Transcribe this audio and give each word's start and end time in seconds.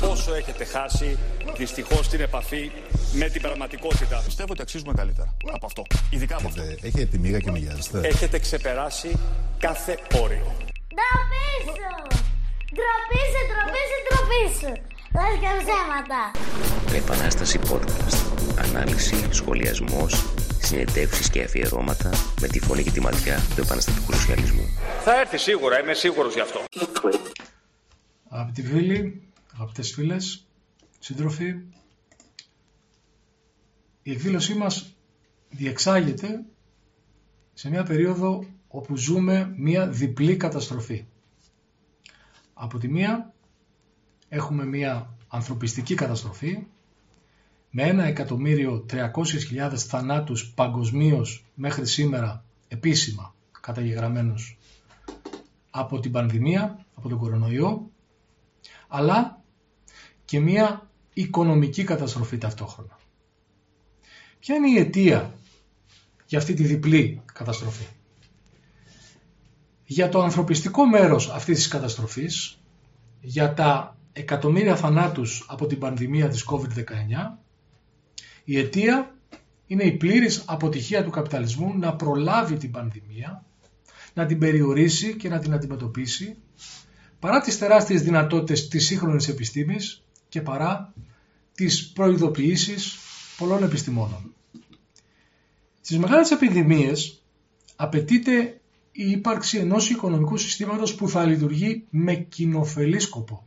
Πόσο 0.00 0.34
έχετε 0.34 0.64
χάσει 0.64 1.18
δυστυχώς 1.56 2.08
την 2.08 2.20
επαφή 2.20 2.70
με 3.12 3.28
την 3.28 3.42
πραγματικότητα; 3.42 4.22
Πιστεύω 4.24 4.52
ότι 4.52 4.62
αξίζουμε 4.62 4.92
καλύτερα 4.96 5.36
από 5.52 5.66
αυτό. 5.66 5.82
Ειδικά 6.10 6.36
από 6.36 6.48
αυτό. 6.48 6.62
Έχετε 6.62 7.04
τη 7.04 7.18
μοίρα 7.18 7.40
και 7.40 7.50
μοιάζεστε. 7.50 8.00
Έχετε 8.04 8.38
ξεπεράσει 8.38 9.18
κάθε 9.58 9.98
όριο. 10.22 10.54
Ντροπή 10.94 11.44
Ντροπή 12.74 13.22
σου, 13.32 13.40
ντροπή 13.48 13.82
σου, 13.90 13.98
ντροπή 14.04 14.44
σου. 14.58 14.72
Λες 15.16 15.34
και 15.40 15.50
ψέματα. 15.60 16.20
Επανάσταση 16.96 17.60
podcast. 17.70 18.16
Ανάλυση, 18.58 19.26
σχολιασμός, 19.30 20.24
συνεντεύξεις 20.58 21.30
και 21.30 21.42
αφιερώματα 21.42 22.10
με 22.40 22.48
τη 22.48 22.60
φωνή 22.60 22.82
και 22.82 22.90
τη 22.90 23.00
ματιά 23.00 23.42
του 23.54 23.60
επαναστατικού 23.60 24.12
σοσιαλισμού. 24.12 24.78
Θα 25.04 25.20
έρθει 25.20 25.38
σίγουρα, 25.38 25.80
είμαι 25.80 25.94
σίγουρος 25.94 26.34
γι' 26.34 26.40
αυτό. 26.40 26.60
Αγαπητοί 28.34 28.62
φίλοι, 28.62 29.22
αγαπητές 29.54 29.92
φίλες, 29.92 30.46
σύντροφοι, 30.98 31.54
η 34.02 34.10
εκδήλωσή 34.10 34.54
μας 34.54 34.94
διεξάγεται 35.50 36.44
σε 37.54 37.70
μια 37.70 37.82
περίοδο 37.82 38.44
όπου 38.68 38.96
ζούμε 38.96 39.54
μια 39.56 39.88
διπλή 39.88 40.36
καταστροφή. 40.36 41.04
Από 42.54 42.78
τη 42.78 42.88
μία 42.88 43.34
έχουμε 44.28 44.64
μια 44.64 45.16
ανθρωπιστική 45.28 45.94
καταστροφή 45.94 46.66
με 47.70 47.82
ένα 47.82 48.04
εκατομμύριο 48.04 48.86
300.000 48.90 49.76
θανάτους 49.76 50.52
παγκοσμίως 50.54 51.44
μέχρι 51.54 51.86
σήμερα 51.86 52.44
επίσημα 52.68 53.34
καταγεγραμμένους 53.60 54.58
από 55.70 56.00
την 56.00 56.12
πανδημία, 56.12 56.86
από 56.94 57.08
τον 57.08 57.18
κορονοϊό 57.18 57.88
αλλά 58.96 59.42
και 60.24 60.40
μια 60.40 60.90
οικονομική 61.12 61.84
καταστροφή 61.84 62.38
ταυτόχρονα. 62.38 62.98
Ποια 64.38 64.54
είναι 64.54 64.70
η 64.70 64.78
αιτία 64.78 65.34
για 66.26 66.38
αυτή 66.38 66.54
τη 66.54 66.64
διπλή 66.64 67.22
καταστροφή; 67.32 67.86
Για 69.84 70.08
το 70.08 70.22
ανθρωπιστικό 70.22 70.86
μέρος 70.86 71.30
αυτής 71.30 71.56
της 71.56 71.68
καταστροφής, 71.68 72.58
για 73.20 73.54
τα 73.54 73.96
εκατομμύρια 74.12 74.76
θανάτους 74.76 75.46
από 75.48 75.66
την 75.66 75.78
πανδημία 75.78 76.28
της 76.28 76.46
COVID-19, 76.50 77.38
η 78.44 78.58
αιτία 78.58 79.14
είναι 79.66 79.84
η 79.84 79.92
πλήρης 79.92 80.42
αποτυχία 80.46 81.04
του 81.04 81.10
καπιταλισμού 81.10 81.78
να 81.78 81.96
προλάβει 81.96 82.56
την 82.56 82.70
πανδημία, 82.70 83.44
να 84.14 84.26
την 84.26 84.38
περιορίσει 84.38 85.16
και 85.16 85.28
να 85.28 85.38
την 85.38 85.52
αντιμετωπίσει 85.52 86.36
παρά 87.24 87.40
τις 87.40 87.58
τεράστιες 87.58 88.02
δυνατότητες 88.02 88.68
της 88.68 88.86
σύγχρονης 88.86 89.28
επιστήμης 89.28 90.02
και 90.28 90.40
παρά 90.40 90.92
τις 91.54 91.92
προειδοποιήσεις 91.92 92.96
πολλών 93.38 93.62
επιστημόνων. 93.62 94.34
Στις 95.80 95.98
μεγάλες 95.98 96.30
επιδημίες 96.30 97.22
απαιτείται 97.76 98.60
η 98.92 99.10
ύπαρξη 99.10 99.58
ενός 99.58 99.90
οικονομικού 99.90 100.36
συστήματος 100.36 100.94
που 100.94 101.08
θα 101.08 101.24
λειτουργεί 101.24 101.84
με 101.90 102.14
κοινοφελή 102.14 102.98
σκοπό. 103.00 103.46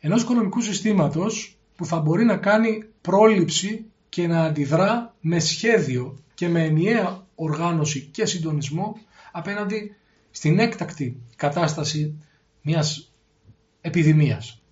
Ενός 0.00 0.22
οικονομικού 0.22 0.60
συστήματος 0.60 1.58
που 1.76 1.86
θα 1.86 2.00
μπορεί 2.00 2.24
να 2.24 2.36
κάνει 2.36 2.84
πρόληψη 3.00 3.84
και 4.08 4.26
να 4.26 4.42
αντιδρά 4.42 5.14
με 5.20 5.38
σχέδιο 5.38 6.18
και 6.34 6.48
με 6.48 6.64
ενιαία 6.64 7.26
οργάνωση 7.34 8.08
και 8.10 8.26
συντονισμό 8.26 8.98
απέναντι 9.32 9.96
στην 10.30 10.58
έκτακτη 10.58 11.16
κατάσταση 11.36 12.22
μιας 12.62 13.12
επιδημίας. 13.80 14.62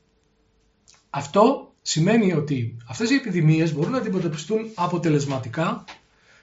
Αυτό 1.11 1.75
σημαίνει 1.83 2.33
ότι 2.33 2.77
αυτές 2.87 3.11
οι 3.11 3.15
επιδημίες 3.15 3.75
μπορούν 3.75 3.91
να 3.91 3.99
αντιμετωπιστούν 3.99 4.67
αποτελεσματικά 4.75 5.85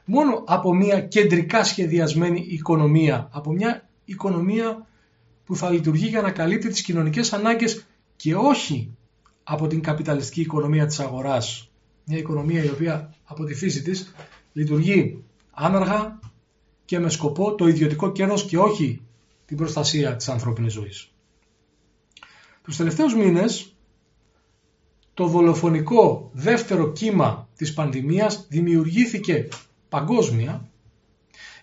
μόνο 0.05 0.43
από 0.47 0.73
μια 0.73 1.01
κεντρικά 1.01 1.63
σχεδιασμένη 1.63 2.45
οικονομία, 2.49 3.29
από 3.31 3.51
μια 3.51 3.89
οικονομία 4.05 4.87
που 5.45 5.55
θα 5.55 5.69
λειτουργεί 5.69 6.07
για 6.07 6.21
να 6.21 6.31
καλύπτει 6.31 6.69
τις 6.69 6.81
κοινωνικές 6.81 7.33
ανάγκες 7.33 7.85
και 8.15 8.35
όχι 8.35 8.95
από 9.43 9.67
την 9.67 9.81
καπιταλιστική 9.81 10.41
οικονομία 10.41 10.85
της 10.85 10.99
αγοράς. 10.99 11.71
Μια 12.05 12.17
οικονομία 12.17 12.63
η 12.63 12.69
οποία 12.69 13.13
από 13.23 13.43
τη 13.43 13.53
φύση 13.53 13.81
της 13.81 14.13
λειτουργεί 14.53 15.23
άναργα 15.51 16.19
και 16.85 16.99
με 16.99 17.09
σκοπό 17.09 17.55
το 17.55 17.67
ιδιωτικό 17.67 18.11
κέρδος 18.11 18.45
και 18.45 18.57
όχι 18.57 19.01
την 19.45 19.57
προστασία 19.57 20.15
της 20.15 20.29
ανθρώπινης 20.29 20.73
ζωής. 20.73 21.12
Τους 22.63 22.77
τελευταίους 22.77 23.15
μήνες 23.15 23.75
το 25.13 25.27
δολοφονικό 25.27 26.29
δεύτερο 26.33 26.91
κύμα 26.91 27.49
της 27.55 27.73
πανδημίας 27.73 28.45
δημιουργήθηκε 28.49 29.47
παγκόσμια 29.89 30.69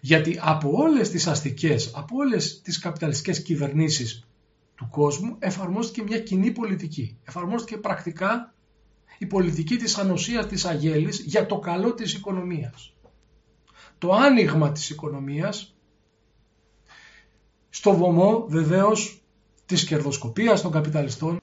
γιατί 0.01 0.39
από 0.43 0.71
όλες 0.73 1.11
τις 1.11 1.27
αστικές, 1.27 1.93
από 1.95 2.17
όλες 2.17 2.61
τις 2.61 2.79
καπιταλιστικές 2.79 3.43
κυβερνήσεις 3.43 4.27
του 4.75 4.89
κόσμου 4.91 5.37
εφαρμόστηκε 5.39 6.03
μια 6.03 6.19
κοινή 6.19 6.51
πολιτική. 6.51 7.19
Εφαρμόστηκε 7.25 7.77
πρακτικά 7.77 8.55
η 9.19 9.27
πολιτική 9.27 9.77
της 9.77 9.99
ανοσίας 9.99 10.47
της 10.47 10.65
αγέλης 10.65 11.21
για 11.21 11.47
το 11.47 11.59
καλό 11.59 11.95
της 11.95 12.13
οικονομίας. 12.15 12.95
Το 13.99 14.13
άνοιγμα 14.13 14.73
της 14.73 14.91
οικονομίας 14.91 15.75
στο 17.71 17.97
βωμό 17.97 18.47
βεβαίως 18.49 19.20
της 19.71 19.85
κερδοσκοπίας 19.85 20.63
των 20.63 20.71
καπιταλιστών 20.71 21.41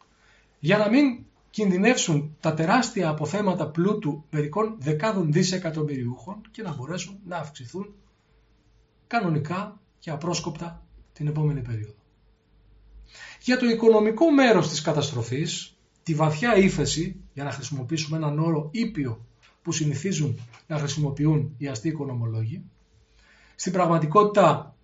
για 0.60 0.78
να 0.78 0.90
μην 0.90 1.26
κινδυνεύσουν 1.50 2.36
τα 2.40 2.54
τεράστια 2.54 3.10
αποθέματα 3.10 3.68
πλούτου 3.68 4.24
μερικών 4.30 4.76
δεκάδων 4.80 5.32
δισεκατομμυριούχων 5.32 6.42
και 6.52 6.62
να 6.62 6.74
μπορέσουν 6.74 7.20
να 7.26 7.38
αυξηθούν 7.38 7.94
κανονικά 9.08 9.80
και 10.00 10.10
απρόσκοπτα 10.10 10.84
την 11.14 11.28
επόμενη 11.28 11.62
περίοδο. 11.62 11.94
Για 13.42 13.58
το 13.58 13.66
οικονομικό 13.66 14.32
μέρος 14.32 14.70
της 14.70 14.82
καταστροφής, 14.82 15.78
τη 16.04 16.14
βαθιά 16.14 16.56
ύφεση, 16.56 17.16
για 17.34 17.44
να 17.44 17.52
χρησιμοποιήσουμε 17.52 18.18
έναν 18.18 18.40
όρο 18.40 18.70
ήπιο 18.72 19.26
που 19.62 19.72
συνηθίζουν 19.72 20.40
να 20.68 20.78
χρησιμοποιούν 20.78 21.56
οι 21.58 21.68
αστεί 21.68 21.88
οικονομολόγοι, 21.88 22.64
στην 23.56 23.72
πραγματικότητα 23.72 24.76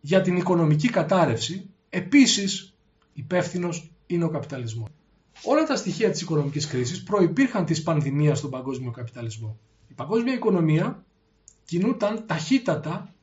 για 0.00 0.20
την 0.20 0.36
οικονομική 0.36 0.88
κατάρρευση, 0.90 1.70
επίσης 1.88 2.72
υπεύθυνος 3.18 3.90
είναι 4.06 4.24
ο 4.24 4.28
καπιταλισμός. 4.28 4.88
Όλα 5.44 5.64
τα 5.64 5.76
στοιχεία 5.76 6.10
της 6.10 6.20
οικονομικής 6.20 6.66
κρίσης 6.66 7.02
προπήρχαν 7.02 7.64
της 7.64 7.82
πανδημίας 7.82 8.38
στον 8.38 8.50
παγκόσμιο 8.50 8.90
καπιταλισμό. 8.90 9.58
Η 9.88 9.94
παγκόσμια 9.94 10.34
οικονομία 10.34 11.04
κινούταν 11.64 12.26
ταχύτατα 12.26 13.14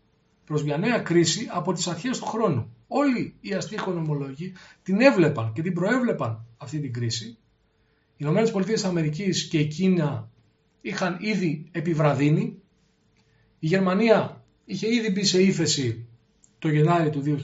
προς 0.46 0.64
μια 0.64 0.78
νέα 0.78 1.00
κρίση 1.00 1.48
από 1.52 1.74
τις 1.74 1.88
αρχές 1.88 2.20
του 2.20 2.26
χρόνου. 2.26 2.76
Όλοι 2.88 3.36
οι 3.42 3.54
αστεί 3.54 3.74
οικονομολόγοι 3.74 4.54
την 4.84 5.02
έβλεπαν 5.02 5.54
και 5.54 5.62
την 5.62 5.74
προέβλεπαν 5.74 6.46
αυτή 6.58 6.80
την 6.80 6.94
κρίση. 6.94 7.38
Οι 8.18 8.26
ΗΠΑ 8.26 9.02
και 9.50 9.60
η 9.60 9.68
Κίνα 9.68 10.30
είχαν 10.82 11.18
ήδη 11.22 11.68
επιβραδύνει. 11.72 12.58
Η 13.60 13.68
Γερμανία 13.68 14.44
είχε 14.66 14.94
ήδη 14.96 15.12
μπει 15.12 15.24
σε 15.24 15.42
ύφεση 15.42 16.06
το 16.60 16.70
Γενάρη 16.70 17.10
του 17.10 17.24
2020 17.26 17.40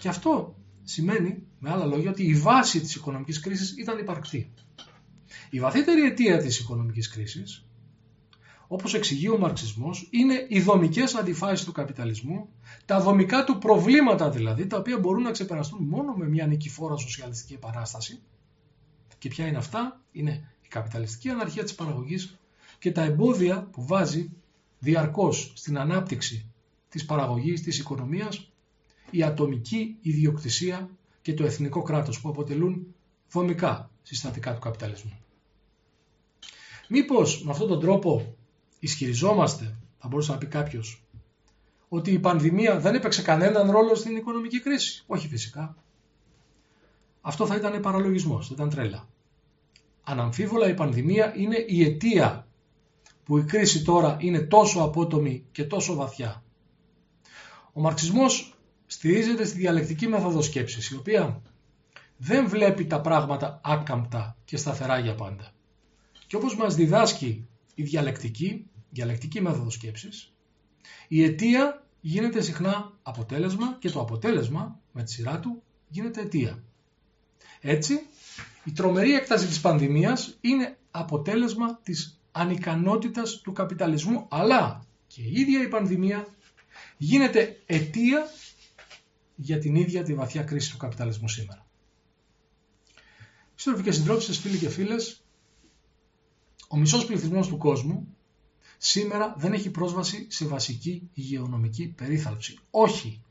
και 0.00 0.08
αυτό 0.08 0.54
σημαίνει, 0.82 1.42
με 1.58 1.70
άλλα 1.70 1.86
λόγια, 1.86 2.10
ότι 2.10 2.22
η 2.22 2.34
βάση 2.34 2.80
της 2.80 2.94
οικονομικής 2.94 3.40
κρίσης 3.40 3.76
ήταν 3.78 3.98
υπαρκτή. 3.98 4.52
Η 5.50 5.60
βαθύτερη 5.60 6.02
αιτία 6.02 6.38
της 6.38 6.58
οικονομικής 6.58 7.08
κρίσης, 7.08 7.64
όπως 8.68 8.94
εξηγεί 8.94 9.28
ο 9.28 9.38
μαρξισμός, 9.38 10.08
είναι 10.10 10.46
οι 10.48 10.60
δομικές 10.60 11.14
αντιφάσεις 11.14 11.64
του 11.66 11.72
καπιταλισμού, 11.72 12.48
τα 12.84 13.00
δομικά 13.00 13.44
του 13.44 13.58
προβλήματα 13.58 14.30
δηλαδή, 14.30 14.66
τα 14.66 14.78
οποία 14.78 14.98
μπορούν 14.98 15.22
να 15.22 15.30
ξεπεραστούν 15.30 15.82
μόνο 15.82 16.12
με 16.12 16.28
μια 16.28 16.46
νικηφόρα 16.46 16.96
σοσιαλιστική 16.96 17.54
επανάσταση. 17.54 18.20
Και 19.18 19.28
ποια 19.28 19.46
είναι 19.46 19.56
αυτά, 19.56 20.00
είναι 20.12 20.54
η 20.62 20.68
καπιταλιστική 20.68 21.28
αναρχία 21.28 21.62
της 21.62 21.74
παραγωγής 21.74 22.38
και 22.78 22.92
τα 22.92 23.02
εμπόδια 23.02 23.62
που 23.62 23.86
βάζει 23.86 24.30
διαρκώς 24.78 25.52
στην 25.56 25.78
ανάπτυξη 25.78 26.50
της 26.88 27.04
παραγωγής, 27.04 27.62
της 27.62 27.78
οικονομίας 27.78 28.49
η 29.10 29.22
ατομική 29.22 29.96
ιδιοκτησία 30.00 30.90
και 31.22 31.34
το 31.34 31.44
εθνικό 31.44 31.82
κράτος 31.82 32.20
που 32.20 32.28
αποτελούν 32.28 32.94
δομικά 33.30 33.90
συστατικά 34.02 34.54
του 34.54 34.60
καπιταλισμού. 34.60 35.18
Μήπως 36.88 37.44
με 37.44 37.50
αυτόν 37.50 37.68
τον 37.68 37.80
τρόπο 37.80 38.36
ισχυριζόμαστε, 38.78 39.76
θα 39.98 40.08
μπορούσε 40.08 40.32
να 40.32 40.38
πει 40.38 40.46
κάποιος, 40.46 41.04
ότι 41.88 42.12
η 42.12 42.18
πανδημία 42.18 42.80
δεν 42.80 42.94
έπαιξε 42.94 43.22
κανέναν 43.22 43.70
ρόλο 43.70 43.94
στην 43.94 44.16
οικονομική 44.16 44.60
κρίση; 44.60 45.04
Όχι 45.06 45.28
φυσικά. 45.28 45.76
Αυτό 47.20 47.46
θα 47.46 47.56
ήταν 47.56 47.80
παραλογισμός, 47.80 48.46
θα 48.46 48.54
ήταν 48.54 48.70
τρέλα. 48.70 49.08
Αναμφίβολα 50.02 50.68
η 50.68 50.74
πανδημία 50.74 51.34
είναι 51.36 51.56
η 51.56 51.84
αιτία 51.84 52.46
που 53.24 53.38
η 53.38 53.44
κρίση 53.44 53.82
τώρα 53.84 54.16
είναι 54.20 54.40
τόσο 54.40 54.80
απότομη 54.80 55.44
και 55.52 55.64
τόσο 55.64 55.94
βαθιά. 55.94 56.42
Ο 57.72 57.80
μαρξισμός 57.80 58.59
στηρίζεται 58.90 59.44
στη 59.44 59.58
διαλεκτική 59.58 60.06
μέθοδο 60.08 60.42
σκέψης, 60.42 60.90
η 60.90 60.96
οποία 60.96 61.42
δεν 62.16 62.48
βλέπει 62.48 62.86
τα 62.86 63.00
πράγματα 63.00 63.60
άκαμπτα 63.64 64.36
και 64.44 64.56
σταθερά 64.56 64.98
για 64.98 65.14
πάντα. 65.14 65.52
Και 66.26 66.36
όπως 66.36 66.56
μας 66.56 66.74
διδάσκει 66.74 67.48
η 67.74 67.82
διαλεκτική, 67.82 68.66
διαλεκτική 68.90 69.40
μέθοδος 69.40 69.74
σκέψης, 69.74 70.32
η 71.08 71.24
αιτία 71.24 71.86
γίνεται 72.00 72.40
συχνά 72.40 72.92
αποτέλεσμα 73.02 73.76
και 73.78 73.90
το 73.90 74.00
αποτέλεσμα 74.00 74.80
με 74.92 75.02
τη 75.02 75.10
σειρά 75.10 75.40
του 75.40 75.62
γίνεται 75.88 76.20
αιτία. 76.20 76.62
Έτσι, 77.60 78.00
η 78.64 78.72
τρομερή 78.72 79.14
έκταση 79.14 79.46
της 79.46 79.60
πανδημίας 79.60 80.36
είναι 80.40 80.78
αποτέλεσμα 80.90 81.78
της 81.82 82.20
ανικανότητας 82.32 83.40
του 83.40 83.52
καπιταλισμού, 83.52 84.26
αλλά 84.30 84.84
και 85.06 85.22
η 85.22 85.32
ίδια 85.32 85.62
η 85.62 85.68
πανδημία 85.68 86.26
γίνεται 86.96 87.60
αιτία 87.66 88.26
για 89.42 89.58
την 89.58 89.74
ίδια 89.74 90.02
τη 90.02 90.14
βαθιά 90.14 90.42
κρίση 90.42 90.70
του 90.70 90.76
καπιταλισμού 90.76 91.28
σήμερα. 91.28 91.66
Σύντροφοι 93.54 93.84
και 93.84 93.92
συντρόφισσες, 93.92 94.38
φίλοι 94.38 94.58
και 94.58 94.68
φίλες, 94.68 95.22
ο 96.68 96.76
μισός 96.76 97.04
πληθυσμός 97.06 97.48
του 97.48 97.56
κόσμου 97.56 98.16
σήμερα 98.78 99.34
δεν 99.38 99.52
έχει 99.52 99.70
πρόσβαση 99.70 100.26
σε 100.30 100.46
βασική 100.46 101.10
υγειονομική 101.14 101.88
περίθαλψη. 101.96 102.58
Όχι. 102.70 103.22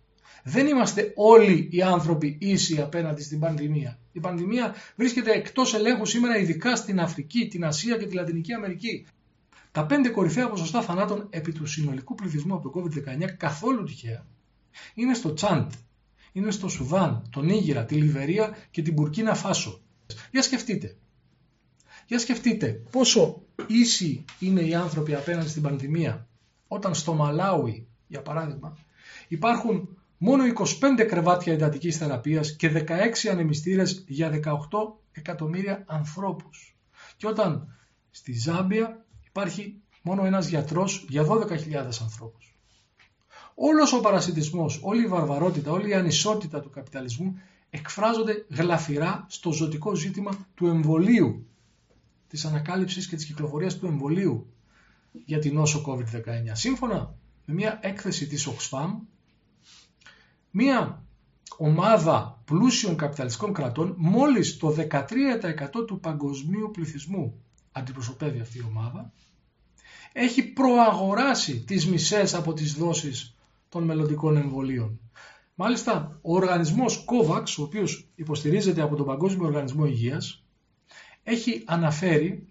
Δεν 0.44 0.67
είμαστε 0.67 1.13
όλοι 1.15 1.67
οι 1.71 1.81
άνθρωποι 1.81 2.38
ίσοι 2.39 2.81
απέναντι 2.81 3.23
στην 3.23 3.39
πανδημία. 3.39 4.00
Η 4.11 4.19
πανδημία 4.19 4.75
βρίσκεται 4.95 5.31
εκτός 5.31 5.73
ελέγχου 5.73 6.06
σήμερα 6.06 6.38
ειδικά 6.38 6.75
στην 6.75 7.00
Αφρική, 7.00 7.47
την 7.47 7.65
Ασία 7.65 7.97
και 7.97 8.06
τη 8.06 8.13
Λατινική 8.13 8.53
Αμερική. 8.53 9.06
Τα 9.71 9.85
πέντε 9.85 10.09
κορυφαία 10.09 10.50
ποσοστά 10.50 10.81
θανάτων 10.81 11.27
επί 11.29 11.51
του 11.51 11.65
συνολικού 11.65 12.15
πληθυσμού 12.15 12.56
από 12.56 12.69
το 12.69 12.79
COVID-19 12.79 13.29
καθόλου 13.38 13.83
τυχαία 13.83 14.25
είναι 14.94 15.13
στο 15.13 15.33
Τσάντ, 15.33 15.71
είναι 16.31 16.52
στο 16.52 16.68
Σουδάν, 16.68 17.28
τον 17.31 17.50
Ήγηρα, 17.50 17.86
τη 17.86 17.96
Λιβερία 17.96 18.58
και 18.72 18.81
την 18.81 18.94
Μπουρκίνα 18.94 19.36
Φάσο. 19.36 19.81
Για 20.31 20.42
σκεφτείτε. 20.42 20.98
Για 22.08 22.20
σκεφτείτε 22.20 22.81
πόσο 22.92 23.42
ίσοι 23.68 24.26
είναι 24.40 24.62
οι 24.62 24.76
άνθρωποι 24.76 25.16
απέναντι 25.16 25.50
στην 25.50 25.62
πανδημία 25.62 26.28
όταν 26.68 26.96
στο 26.96 27.14
Μαλάουι, 27.14 27.88
για 28.08 28.22
παράδειγμα, 28.22 28.78
υπάρχουν 29.28 29.98
μόνο 30.18 30.44
25 31.00 31.06
κρεβάτια 31.08 31.54
εντατικής 31.54 31.98
θεραπείας 31.98 32.56
και 32.56 32.70
16 32.70 33.30
ανεμιστήρες 33.31 34.04
για 34.08 34.30
18 34.30 34.40
εκατομμύρια 35.12 35.84
ανθρώπους. 35.88 36.78
Και 37.18 37.28
όταν 37.28 37.78
στη 38.12 38.34
Ζάμπια 38.34 39.06
υπάρχει 39.28 39.81
μόνο 40.02 40.26
ένας 40.26 40.48
γιατρός 40.48 41.06
για 41.10 41.24
12.000 41.24 42.02
ανθρώπους. 42.02 42.58
Όλος 43.61 43.94
ο 43.94 44.00
παρασιτισμός, 44.00 44.79
όλη 44.83 45.03
η 45.03 45.07
βαρβαρότητα, 45.07 45.71
όλη 45.71 45.89
η 45.89 45.94
ανισότητα 45.94 46.59
του 46.59 46.69
καπιταλισμού 46.69 47.39
εκφράζονται 47.69 48.45
γλαφυρά 48.50 49.25
στο 49.29 49.51
ζωτικό 49.51 49.95
ζήτημα 49.95 50.47
του 50.56 50.67
εμβολίου, 50.67 51.47
της 52.27 52.45
ανακάλυψης 52.45 53.07
και 53.07 53.15
της 53.15 53.25
κυκλοφορίας 53.25 53.77
του 53.77 53.85
εμβολίου 53.85 54.53
για 55.25 55.39
την 55.39 55.53
νόσο 55.53 55.83
COVID-19. 55.88 56.51
Σύμφωνα 56.51 57.15
με 57.45 57.53
μια 57.53 57.79
έκθεση 57.81 58.27
της 58.27 58.47
Oxfam, 58.47 58.89
μια 60.51 61.03
ομάδα 61.57 62.41
πλούσιων 62.45 62.95
καπιταλιστικών 62.95 63.53
κρατών, 63.53 63.94
μόλις 63.97 64.57
το 64.57 64.69
13% 64.69 65.85
του 65.88 66.00
παγκοσμίου 66.00 66.71
πληθυσμού 66.71 67.41
αντιπροσωπεύει 67.71 68.39
αυτή 68.39 68.57
η 68.57 68.65
ομάδα, 68.67 69.13
έχει 70.13 70.44
προαγοράσει 70.44 71.63
τις 71.63 71.88
μισές 71.88 72.33
από 72.33 72.53
τις 72.53 72.73
δόσεις 72.73 73.33
των 73.69 73.83
μελλοντικών 73.83 74.38
εμβολίων. 74.38 75.00
Μάλιστα, 75.56 76.19
ο 76.21 76.36
οργανισμός 76.36 77.06
COVAX, 77.07 77.44
ο 77.57 77.63
οποίος 77.63 78.10
υποστηρίζεται 78.16 78.81
από 78.81 78.95
τον 78.95 79.06
Παγκόσμιο 79.06 79.45
Οργανισμό 79.45 79.86
Υγείας, 79.86 80.44
έχει 81.24 81.63
αναφέρει 81.66 82.48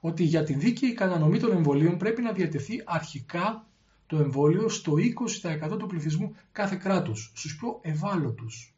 ότι 0.00 0.24
για 0.24 0.44
την 0.44 0.60
δίκαιη 0.60 0.92
κατανομή 0.92 1.38
των 1.38 1.52
εμβολίων 1.52 1.96
πρέπει 1.96 2.22
να 2.22 2.32
διατεθεί 2.32 2.82
αρχικά 2.84 3.66
το 4.06 4.16
εμβόλιο 4.16 4.68
στο 4.68 4.94
20% 5.72 5.78
του 5.78 5.86
πληθυσμού 5.86 6.36
κάθε 6.52 6.76
κράτους, 6.76 7.32
στους 7.34 7.56
πιο 7.56 7.78
ευάλωτους. 7.82 8.74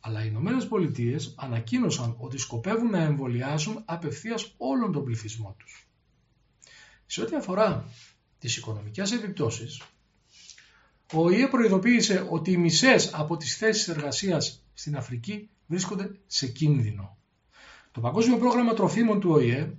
Αλλά 0.00 0.24
οι 0.24 0.26
Ηνωμένες 0.30 0.66
Πολιτείες 0.66 1.34
ανακοίνωσαν 1.38 2.16
ότι 2.18 2.38
σκοπεύουν 2.38 2.90
να 2.90 2.98
εμβολιάσουν 3.02 3.82
απευθείας 3.84 4.54
όλον 4.56 4.92
τον 4.92 5.04
πληθυσμό 5.04 5.56
τους. 5.58 5.88
Σε 7.06 7.22
ό,τι 7.22 7.36
αφορά 7.36 7.84
τις 8.38 8.56
οικονομικές 8.56 9.12
επιπτώσεις, 9.12 9.82
ο 11.12 11.30
ΙΕ 11.30 11.46
προειδοποίησε 11.48 12.26
ότι 12.30 12.50
οι 12.50 12.56
μισές 12.56 13.10
από 13.14 13.36
τις 13.36 13.56
θέσεις 13.56 13.88
εργασίας 13.88 14.64
στην 14.74 14.96
Αφρική 14.96 15.48
βρίσκονται 15.66 16.10
σε 16.26 16.46
κίνδυνο. 16.46 17.16
Το 17.92 18.00
Παγκόσμιο 18.00 18.36
Πρόγραμμα 18.38 18.74
Τροφίμων 18.74 19.20
του 19.20 19.30
ΟΗΕ 19.30 19.74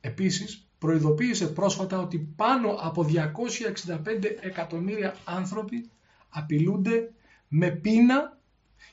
επίσης 0.00 0.68
προειδοποίησε 0.78 1.46
πρόσφατα 1.46 1.98
ότι 1.98 2.18
πάνω 2.18 2.70
από 2.70 3.06
265 3.08 3.96
εκατομμύρια 4.40 5.16
άνθρωποι 5.24 5.90
απειλούνται 6.28 7.12
με 7.48 7.70
πείνα 7.70 8.38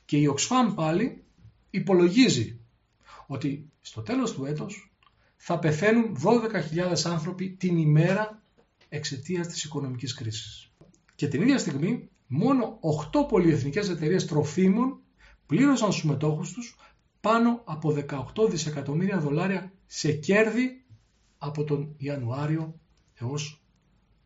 και 0.04 0.16
η 0.16 0.34
Oxfam 0.36 0.74
πάλι 0.74 1.24
υπολογίζει 1.70 2.60
ότι 3.26 3.70
στο 3.80 4.02
τέλος 4.02 4.32
του 4.32 4.44
έτος 4.44 4.92
θα 5.36 5.58
πεθαίνουν 5.58 6.18
12.000 6.24 6.92
άνθρωποι 7.04 7.50
την 7.50 7.76
ημέρα 7.76 8.42
εξαιτίας 8.88 9.46
της 9.48 9.64
οικονομικής 9.64 10.14
κρίσης. 10.14 10.70
Και 11.16 11.28
την 11.28 11.42
ίδια 11.42 11.58
στιγμή 11.58 12.08
μόνο 12.26 12.78
8 13.12 13.28
πολυεθνικές 13.28 13.88
εταιρείες 13.88 14.26
τροφίμων 14.26 15.00
πλήρωσαν 15.46 15.92
στους 15.92 16.04
μετόχους 16.04 16.52
τους 16.52 16.76
πάνω 17.20 17.62
από 17.64 17.94
18 18.34 18.48
δισεκατομμύρια 18.50 19.18
δολάρια 19.20 19.72
σε 19.86 20.12
κέρδη 20.12 20.84
από 21.38 21.64
τον 21.64 21.94
Ιανουάριο 21.96 22.80
έως 23.14 23.62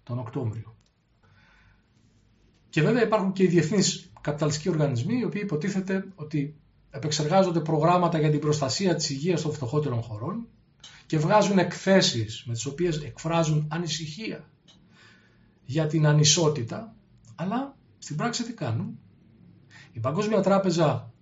τον 0.02 0.18
Οκτώβριο. 0.18 0.76
Και 2.68 2.82
βέβαια 2.82 3.02
υπάρχουν 3.02 3.32
και 3.32 3.42
οι 3.42 3.46
διεθνείς 3.46 4.12
καπιταλιστικοί 4.20 4.68
οργανισμοί 4.68 5.18
οι 5.18 5.24
οποίοι 5.24 5.40
υποτίθεται 5.44 6.04
ότι 6.14 6.54
επεξεργάζονται 6.90 7.60
προγράμματα 7.60 8.18
για 8.18 8.30
την 8.30 8.40
προστασία 8.40 8.94
της 8.94 9.10
υγείας 9.10 9.42
των 9.42 9.52
φτωχότερων 9.52 10.02
χωρών 10.02 10.46
και 11.06 11.18
βγάζουν 11.18 11.58
εκθέσεις 11.58 12.44
με 12.46 12.52
τις 12.52 12.66
οποίες 12.66 13.02
εκφράζουν 13.02 13.68
ανησυχία 13.70 14.48
για 15.70 15.86
την 15.86 16.06
ανισότητα, 16.06 16.94
αλλά 17.34 17.76
στην 17.98 18.16
πράξη 18.16 18.44
τι 18.44 18.52
κάνουν; 18.52 18.98
Η 19.92 20.00
Παγκόσμια 20.00 20.40
Τράπεζα 20.40 21.12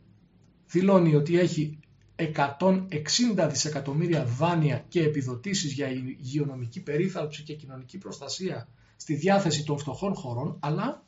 δηλώνει 0.66 1.14
ότι 1.14 1.38
έχει 1.38 1.78
160 2.16 3.48
δισεκατομμύρια 3.50 4.24
δάνεια 4.24 4.84
και 4.88 5.02
επιδοτήσεις 5.02 5.72
για 5.72 5.88
υγειονομική 5.88 6.82
περίθαλψη 6.82 7.42
και 7.42 7.54
κοινωνική 7.54 7.98
προστασία 7.98 8.68
στη 8.96 9.14
διάθεση 9.14 9.64
των 9.64 9.78
φτωχών 9.78 10.14
χωρών, 10.14 10.56
αλλά 10.60 11.04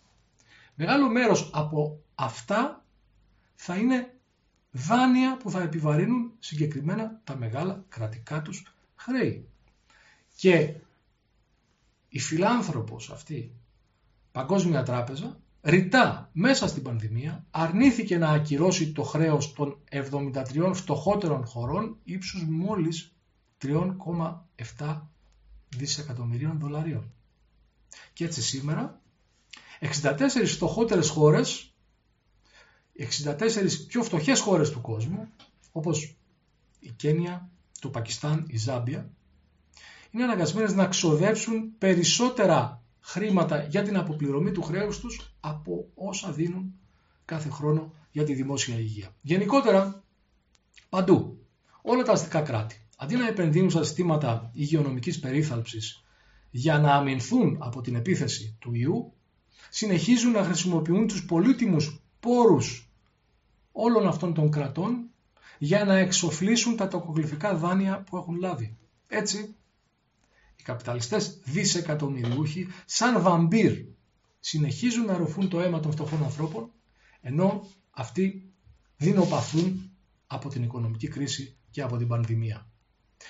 μεγάλο 0.75 1.11
μέρος 1.11 1.50
από 1.53 2.00
αυτά 2.15 2.85
θα 3.55 3.76
είναι 3.76 4.15
δάνεια 4.71 5.37
που 5.37 5.50
θα 5.50 5.62
επιβαρύνουν 5.62 6.33
συγκεκριμένα 6.38 7.21
τα 7.25 7.37
μεγάλα 7.37 7.85
κρατικά 7.88 8.43
τους 8.43 8.75
χρέη. 8.97 9.49
Και 10.37 10.75
η 12.12 12.19
φιλάνθρωπος 12.19 13.11
αυτή 13.11 13.52
Παγκόσμια 14.33 14.83
Τράπεζα 14.83 15.40
ρητά 15.62 16.31
μέσα 16.33 16.69
στην 16.69 16.83
πανδημία 16.83 17.47
αρνήθηκε 17.50 18.19
να 18.19 18.29
ακυρώσει 18.29 18.93
το 18.93 19.02
χρέος 19.02 19.52
των 19.52 19.79
73 19.90 20.71
φτωχότερων 20.75 21.45
χωρών 21.47 21.97
ύψους 22.05 22.45
μόλις 22.45 23.14
3,7 23.62 25.00
δισεκατομμυρίων 25.76 26.59
δολαρίων. 26.59 27.12
Και 28.12 28.25
έτσι 28.25 28.43
σήμερα 28.43 29.00
64 29.81 30.47
φτωχότερες 30.47 31.09
χώρες, 31.09 31.75
64 32.97 33.87
πιο 33.87 34.02
φτωχές 34.02 34.40
χώρες 34.40 34.71
του 34.71 34.81
κόσμου, 34.81 35.29
όπως 35.73 36.17
η 36.81 36.90
Κένια, 36.90 37.50
το 37.81 37.88
Πακιστάν, 37.88 38.45
η 38.49 38.57
Ζάμπια, 38.57 39.11
είναι 40.11 40.23
αναγκασμένες 40.23 40.75
να 40.75 40.87
ξοδέψουν 40.87 41.79
περισσότερα 41.79 42.83
χρήματα 43.00 43.62
για 43.62 43.83
την 43.83 43.97
αποπληρωμή 43.97 44.52
του 44.52 44.62
χρέους 44.62 45.00
τους 45.00 45.35
από 45.40 45.90
όσα 45.95 46.33
δίνουν 46.33 46.75
κάθε 47.25 47.49
χρόνο 47.49 47.93
για 48.11 48.25
τη 48.25 48.35
δημόσια 48.35 48.79
υγεία. 48.79 49.14
Γενικότερα, 49.21 50.05
παντού, 50.88 51.47
όλα 51.83 52.02
τα 52.02 52.12
αστικά 52.12 52.40
κράτη, 52.40 52.87
αντί 52.97 53.17
να 53.17 53.26
επενδύουν 53.29 53.71
στα 53.71 53.83
συστήματα 53.83 54.50
υγειονομικής 54.55 55.21
περίθαλψης 55.21 56.05
για 56.50 56.79
να 56.79 56.95
αμυνθούν 56.95 57.57
από 57.61 57.81
την 57.81 57.95
επίθεση 57.95 58.57
του 58.61 58.75
ιού, 58.75 59.12
συνεχίζουν 59.71 60.33
να 60.33 60.45
χρησιμοποιούν 60.45 61.07
τους 61.07 61.25
πολύτιμους 61.25 62.02
πόρους 62.21 62.90
όλων 63.73 64.07
αυτών 64.07 64.35
των 64.35 64.50
κρατών 64.50 65.11
για 65.59 65.85
να 65.85 65.97
εξοφλήσουν 65.97 66.76
τα 66.76 66.88
τοκογλυφικά 66.88 67.55
δάνεια 67.55 68.02
που 68.02 68.17
έχουν 68.17 68.35
λάβει. 68.35 68.76
Έτσι, 69.07 69.57
οι 70.61 70.62
καπιταλιστές 70.62 71.40
δισεκατομμυριούχοι 71.45 72.67
σαν 72.85 73.23
βαμπύρ 73.23 73.73
συνεχίζουν 74.40 75.05
να 75.05 75.17
ρουφούν 75.17 75.49
το 75.49 75.61
αίμα 75.61 75.81
των 75.81 75.93
φτωχών 75.93 76.23
ανθρώπων 76.23 76.71
ενώ 77.21 77.67
αυτοί 77.90 78.52
δεινοπαθούν 78.97 79.90
από 80.26 80.49
την 80.49 80.62
οικονομική 80.62 81.09
κρίση 81.09 81.57
και 81.71 81.83
από 81.83 81.97
την 81.97 82.09
πανδημία. 82.09 82.67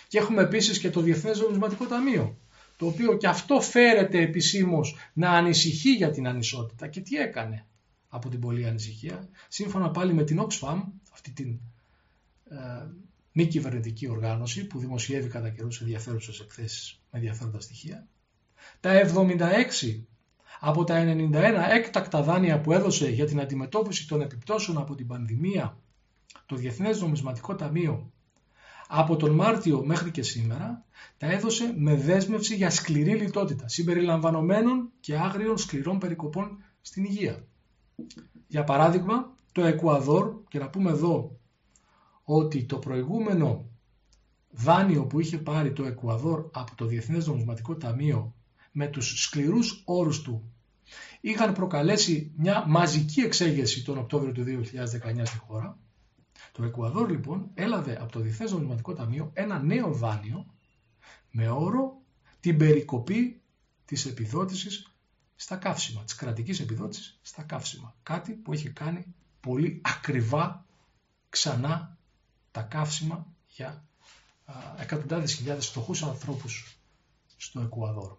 Και 0.08 0.18
έχουμε 0.18 0.42
επίσης 0.42 0.78
και 0.78 0.90
το 0.90 1.00
Διεθνές 1.00 1.40
Νομισματικό 1.40 1.87
Ταμείο, 1.87 2.38
το 2.76 2.87
οποίο 2.87 3.16
και 3.16 3.26
αυτό 3.26 3.60
φέρεται 3.60 4.20
επισήμως 4.20 4.96
να 5.12 5.30
ανησυχεί 5.30 5.90
για 5.94 6.10
την 6.10 6.28
ανισότητα. 6.28 6.88
Και 6.88 7.00
τι 7.00 7.16
έκανε 7.16 7.66
από 8.08 8.28
την 8.28 8.40
πολλή 8.40 8.66
ανησυχία, 8.66 9.28
σύμφωνα 9.49 9.90
πάλι 9.90 10.12
με 10.14 10.25
την 10.25 10.40
Oxfam, 10.40 10.82
αυτή 11.12 11.30
την 11.30 11.58
ε, 12.50 12.56
μη 13.32 13.46
κυβερνητική 13.46 14.08
οργάνωση 14.08 14.66
που 14.66 14.78
δημοσιεύει 14.78 15.28
κατά 15.28 15.50
καιρούς 15.50 15.80
ενδιαφέρουσες 15.80 16.40
εκθέσεις 16.40 17.00
με 17.10 17.18
ενδιαφέροντα 17.18 17.60
στοιχεία, 17.60 18.06
τα 18.80 18.90
76 18.92 20.02
από 20.60 20.84
τα 20.84 21.04
91 21.04 21.32
έκτακτα 21.70 22.22
δάνεια 22.22 22.60
που 22.60 22.72
έδωσε 22.72 23.10
για 23.10 23.26
την 23.26 23.40
αντιμετώπιση 23.40 24.08
των 24.08 24.20
επιπτώσεων 24.20 24.78
από 24.78 24.94
την 24.94 25.06
πανδημία 25.06 25.78
το 26.46 26.56
Διεθνές 26.56 27.00
Νομισματικό 27.00 27.54
Ταμείο 27.54 28.12
από 28.88 29.16
τον 29.16 29.30
Μάρτιο 29.30 29.84
μέχρι 29.84 30.10
και 30.10 30.22
σήμερα 30.22 30.84
τα 31.18 31.30
έδωσε 31.30 31.75
με 31.76 31.94
δέσμευση 31.94 32.54
για 32.54 32.70
σκληρή 32.70 33.14
λιτότητα 33.14 33.68
συμπεριλαμβανομένων 33.68 34.90
και 35.00 35.16
άγριων 35.16 35.58
σκληρών 35.58 35.99
περικοπών 35.99 36.62
στην 36.80 37.04
υγεία. 37.04 37.44
Για 38.46 38.64
παράδειγμα, 38.64 39.37
το 39.52 39.64
Εκουαδόρ, 39.64 40.34
και 40.49 40.58
να 40.58 40.68
πούμε 40.68 40.90
εδώ 40.90 41.39
ότι 42.32 42.64
το 42.64 42.78
προηγούμενο 42.78 43.68
δάνειο 44.50 45.06
που 45.06 45.20
είχε 45.20 45.38
πάρει 45.38 45.72
το 45.72 45.84
Εκουαδόρ 45.84 46.49
από 46.52 46.75
το 46.75 46.84
Διεθνές 46.87 47.26
Νομισματικό 47.26 47.76
Ταμείο 47.76 48.34
με 48.72 48.87
τους 48.87 49.22
σκληρούς 49.22 49.82
όρους 49.84 50.22
του 50.22 50.52
είχαν 51.20 51.52
προκαλέσει 51.52 52.32
μια 52.37 52.64
μαζική 52.66 53.20
εξέγερση 53.20 53.84
τον 53.84 53.99
Οκτώβριο 53.99 54.32
του 54.32 54.44
2019 54.44 55.22
στη 55.25 55.38
χώρα. 55.38 55.78
Το 56.52 56.64
Εκουαδόρ 56.64 57.10
λοιπόν 57.10 57.50
έλαβε 57.54 57.99
από 58.00 58.12
το 58.12 58.20
Διεθνές 58.20 58.52
Νομισματικό 58.52 58.92
Ταμείο 58.92 59.30
ένα 59.34 59.58
νέο 59.62 59.92
δάνειο 59.92 60.46
με 61.30 61.49
όρο 61.49 62.02
την 62.40 62.56
περικοπή 62.56 63.40
της 63.84 64.06
επιδότησης 64.06 64.94
στα 65.37 65.56
καύσιμα, 65.56 66.04
της 66.04 66.14
κρατικής 66.14 66.60
επιδότησης 66.60 67.18
στα 67.22 67.42
καύσιμα. 67.42 67.94
Κάτι 68.02 68.32
που 68.32 68.52
έχει 68.52 68.70
κάνει 68.70 69.14
πολύ 69.40 69.80
ακριβά 69.84 70.64
ξανά 71.28 71.99
τα 72.50 72.62
καύσιμα 72.62 73.26
για 73.49 73.85
εκατοντάδες 74.80 75.35
χιλιάδες 75.35 75.66
φτωχούς 75.66 76.02
ανθρώπους 76.02 76.78
στο 77.37 77.61
Εκουαδόρ. 77.61 78.16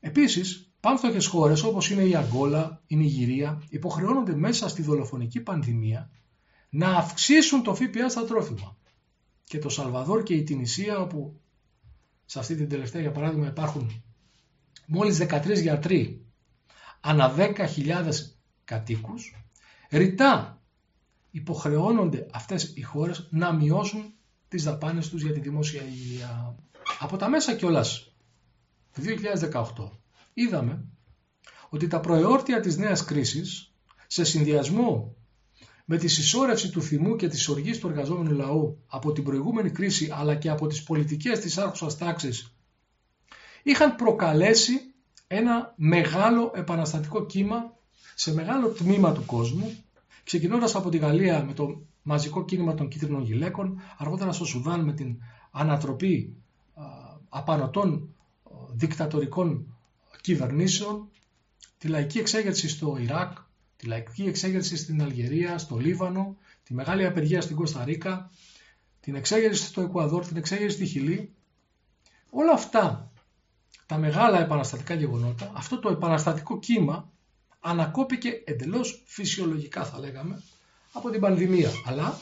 Επίσης, 0.00 0.72
πάμφτωχες 0.80 1.26
χώρες 1.26 1.62
όπως 1.62 1.90
είναι 1.90 2.02
η 2.02 2.16
Αγκόλα, 2.16 2.82
η 2.86 2.96
Νιγηρία 2.96 3.62
υποχρεώνονται 3.68 4.34
μέσα 4.34 4.68
στη 4.68 4.82
δολοφονική 4.82 5.40
πανδημία 5.40 6.10
να 6.68 6.88
αυξήσουν 6.96 7.62
το 7.62 7.74
ΦΠΑ 7.74 8.08
στα 8.08 8.24
τρόφιμα. 8.24 8.76
Και 9.44 9.58
το 9.58 9.68
Σαλβαδόρ 9.68 10.22
και 10.22 10.34
η 10.34 10.42
Τινησία 10.42 10.98
όπου 10.98 11.40
σε 12.24 12.38
αυτή 12.38 12.56
την 12.56 12.68
τελευταία 12.68 13.00
για 13.00 13.12
παράδειγμα 13.12 13.46
υπάρχουν 13.46 14.02
μόλις 14.86 15.18
13 15.20 15.60
γιατροί 15.60 16.24
ανά 17.00 17.34
10.000 17.36 18.08
κατοίκους, 18.64 19.36
ρητά 19.90 20.62
υποχρεώνονται 21.34 22.26
αυτές 22.32 22.72
οι 22.74 22.82
χώρες 22.82 23.28
να 23.30 23.52
μειώσουν 23.52 24.12
τις 24.48 24.64
δαπάνες 24.64 25.08
τους 25.08 25.22
για 25.22 25.32
τη 25.32 25.40
δημόσια 25.40 25.82
υγεία. 25.82 26.54
Από 26.98 27.16
τα 27.16 27.28
μέσα 27.28 27.54
κιόλας 27.54 28.12
του 28.92 29.02
2018 29.50 29.64
είδαμε 30.34 30.84
ότι 31.68 31.86
τα 31.86 32.00
προεόρτια 32.00 32.60
της 32.60 32.76
νέας 32.76 33.04
κρίσης 33.04 33.72
σε 34.06 34.24
συνδυασμό 34.24 35.16
με 35.84 35.96
τη 35.96 36.08
συσσόρευση 36.08 36.70
του 36.70 36.82
θυμού 36.82 37.16
και 37.16 37.28
της 37.28 37.48
οργής 37.48 37.78
του 37.78 37.88
εργαζόμενου 37.88 38.36
λαού 38.36 38.82
από 38.86 39.12
την 39.12 39.24
προηγούμενη 39.24 39.70
κρίση 39.70 40.10
αλλά 40.12 40.34
και 40.34 40.50
από 40.50 40.66
τις 40.66 40.82
πολιτικές 40.82 41.38
της 41.38 41.58
άρχουσας 41.58 41.98
τάξης 41.98 42.54
είχαν 43.62 43.96
προκαλέσει 43.96 44.72
ένα 45.26 45.74
μεγάλο 45.76 46.52
επαναστατικό 46.54 47.26
κύμα 47.26 47.76
σε 48.14 48.34
μεγάλο 48.34 48.68
τμήμα 48.68 49.12
του 49.12 49.24
κόσμου 49.24 49.83
ξεκινώντας 50.24 50.74
από 50.74 50.88
τη 50.90 50.96
Γαλλία 50.98 51.44
με 51.44 51.52
το 51.52 51.82
μαζικό 52.02 52.44
κίνημα 52.44 52.74
των 52.74 52.88
κίτρινων 52.88 53.22
γυλαίκων, 53.22 53.80
αργότερα 53.96 54.32
στο 54.32 54.44
Σουδάν 54.44 54.84
με 54.84 54.92
την 54.92 55.16
ανατροπή 55.50 56.36
απανοτών 57.28 58.08
δικτατορικών 58.72 59.76
κυβερνήσεων, 60.20 61.08
τη 61.78 61.88
λαϊκή 61.88 62.18
εξέγερση 62.18 62.68
στο 62.68 62.96
Ιράκ, 63.00 63.38
τη 63.76 63.86
λαϊκή 63.86 64.22
εξέγερση 64.22 64.76
στην 64.76 65.02
Αλγερία, 65.02 65.58
στο 65.58 65.76
Λίβανο, 65.76 66.36
τη 66.62 66.74
μεγάλη 66.74 67.06
απεργία 67.06 67.40
στην 67.40 67.56
Κωνσταντίνα, 67.56 68.30
την 69.00 69.14
εξέγερση 69.14 69.64
στο 69.64 69.80
Εκουαδόρ, 69.80 70.26
την 70.26 70.36
εξέγερση 70.36 70.76
στη 70.76 70.86
Χιλή. 70.86 71.32
Όλα 72.30 72.52
αυτά 72.52 73.12
τα 73.86 73.98
μεγάλα 73.98 74.40
επαναστατικά 74.40 74.94
γεγονότα, 74.94 75.52
αυτό 75.54 75.78
το 75.78 75.88
επαναστατικό 75.88 76.58
κύμα 76.58 77.12
ανακόπηκε 77.66 78.42
εντελώς 78.44 79.02
φυσιολογικά 79.06 79.84
θα 79.84 79.98
λέγαμε 79.98 80.42
από 80.92 81.10
την 81.10 81.20
πανδημία. 81.20 81.70
Αλλά 81.84 82.20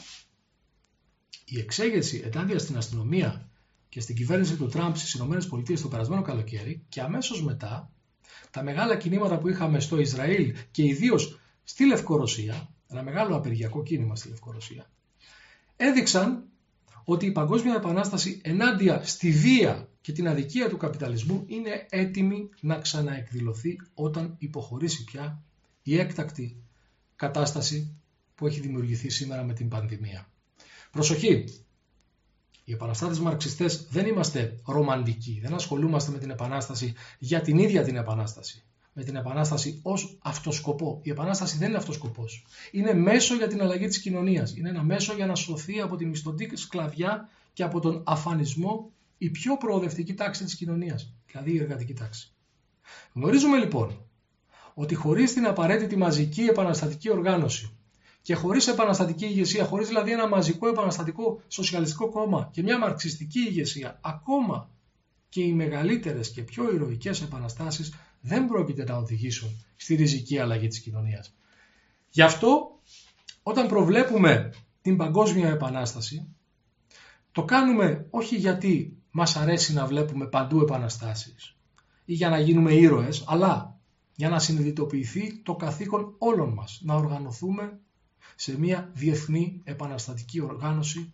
η 1.45 1.59
εξέγερση 1.59 2.29
ενάντια 2.33 2.59
στην 2.59 2.77
αστυνομία 2.77 3.49
και 3.89 4.01
στην 4.01 4.15
κυβέρνηση 4.15 4.55
του 4.55 4.67
Τραμπ 4.67 4.95
στις 4.95 5.13
ΗΠΑ 5.13 5.81
το 5.81 5.87
περασμένο 5.87 6.21
καλοκαίρι 6.21 6.85
και 6.89 7.01
αμέσως 7.01 7.43
μετά 7.43 7.91
τα 8.51 8.63
μεγάλα 8.63 8.95
κινήματα 8.95 9.37
που 9.37 9.49
είχαμε 9.49 9.79
στο 9.79 9.99
Ισραήλ 9.99 10.55
και 10.71 10.83
ιδίως 10.83 11.39
στη 11.63 11.85
Λευκορωσία, 11.85 12.69
ένα 12.87 13.03
μεγάλο 13.03 13.35
απεργιακό 13.35 13.83
κίνημα 13.83 14.15
στη 14.15 14.29
Λευκορωσία, 14.29 14.91
έδειξαν 15.75 16.43
ότι 17.03 17.25
η 17.25 17.31
Παγκόσμια 17.31 17.75
Επανάσταση 17.75 18.41
ενάντια 18.43 19.03
στη 19.03 19.31
βία 19.31 19.89
και 20.03 20.11
την 20.11 20.27
αδικία 20.27 20.69
του 20.69 20.77
καπιταλισμού 20.77 21.43
είναι 21.47 21.85
έτοιμη 21.89 22.49
να 22.59 22.77
ξαναεκδηλωθεί 22.77 23.77
όταν 23.93 24.35
υποχωρήσει 24.37 25.03
πια 25.03 25.43
η 25.83 25.99
έκτακτη 25.99 26.63
κατάσταση 27.15 27.95
που 28.35 28.47
έχει 28.47 28.59
δημιουργηθεί 28.59 29.09
σήμερα 29.09 29.43
με 29.43 29.53
την 29.53 29.67
πανδημία. 29.67 30.29
Προσοχή! 30.91 31.45
Οι 32.63 32.73
επαναστάτες 32.73 33.19
μαρξιστές 33.19 33.87
δεν 33.89 34.05
είμαστε 34.05 34.59
ρομαντικοί, 34.65 35.39
δεν 35.43 35.53
ασχολούμαστε 35.53 36.11
με 36.11 36.17
την 36.17 36.29
επανάσταση 36.29 36.93
για 37.19 37.41
την 37.41 37.57
ίδια 37.57 37.83
την 37.83 37.95
επανάσταση. 37.95 38.63
Με 38.93 39.03
την 39.03 39.15
επανάσταση 39.15 39.79
ως 39.83 40.17
αυτοσκοπό. 40.21 40.99
Η 41.03 41.09
επανάσταση 41.09 41.57
δεν 41.57 41.67
είναι 41.67 41.77
αυτοσκοπός. 41.77 42.45
Είναι 42.71 42.93
μέσο 42.93 43.35
για 43.35 43.47
την 43.47 43.61
αλλαγή 43.61 43.87
της 43.87 43.99
κοινωνίας. 43.99 44.55
Είναι 44.55 44.69
ένα 44.69 44.83
μέσο 44.83 45.13
για 45.13 45.25
να 45.25 45.35
σωθεί 45.35 45.81
από 45.81 45.95
τη 45.95 46.05
μισθωτή 46.05 46.51
σκλαβιά 46.55 47.29
και 47.53 47.63
από 47.63 47.79
τον 47.79 48.03
αφανισμό 48.05 48.91
η 49.23 49.29
πιο 49.29 49.57
προοδευτική 49.57 50.13
τάξη 50.13 50.43
της 50.43 50.55
κοινωνίας, 50.55 51.13
δηλαδή 51.31 51.51
η 51.51 51.59
εργατική 51.59 51.93
τάξη. 51.93 52.31
Γνωρίζουμε 53.13 53.57
λοιπόν 53.57 54.05
ότι 54.73 54.95
χωρίς 54.95 55.33
την 55.33 55.45
απαραίτητη 55.45 55.95
μαζική 55.95 56.41
επαναστατική 56.41 57.09
οργάνωση 57.11 57.77
και 58.21 58.35
χωρίς 58.35 58.67
επαναστατική 58.67 59.25
ηγεσία, 59.25 59.65
χωρίς 59.65 59.87
δηλαδή 59.87 60.11
ένα 60.11 60.27
μαζικό 60.27 60.67
επαναστατικό 60.67 61.41
σοσιαλιστικό 61.47 62.09
κόμμα 62.09 62.49
και 62.51 62.61
μια 62.61 62.77
μαρξιστική 62.79 63.39
ηγεσία, 63.39 63.99
ακόμα 64.03 64.69
και 65.29 65.41
οι 65.41 65.53
μεγαλύτερες 65.53 66.31
και 66.31 66.41
πιο 66.41 66.73
ηρωικές 66.73 67.21
επαναστάσεις 67.21 67.93
δεν 68.21 68.47
πρόκειται 68.47 68.83
να 68.83 68.95
οδηγήσουν 68.95 69.65
στη 69.75 69.95
ριζική 69.95 70.39
αλλαγή 70.39 70.67
της 70.67 70.79
κοινωνίας. 70.79 71.35
Γι' 72.09 72.21
αυτό 72.21 72.79
όταν 73.43 73.67
προβλέπουμε 73.67 74.53
την 74.81 74.97
παγκόσμια 74.97 75.49
επανάσταση 75.49 76.27
το 77.33 77.43
κάνουμε 77.43 78.07
όχι 78.09 78.35
γιατί 78.35 78.97
μας 79.15 79.35
αρέσει 79.35 79.73
να 79.73 79.85
βλέπουμε 79.85 80.25
παντού 80.25 80.61
επαναστάσεις 80.61 81.55
ή 82.05 82.13
για 82.13 82.29
να 82.29 82.39
γίνουμε 82.39 82.73
ήρωες, 82.73 83.23
αλλά 83.27 83.79
για 84.15 84.29
να 84.29 84.39
συνειδητοποιηθεί 84.39 85.37
το 85.43 85.55
καθήκον 85.55 86.15
όλων 86.17 86.53
μας 86.53 86.81
να 86.83 86.95
οργανωθούμε 86.95 87.79
σε 88.35 88.59
μια 88.59 88.91
διεθνή 88.93 89.61
επαναστατική 89.63 90.41
οργάνωση, 90.41 91.13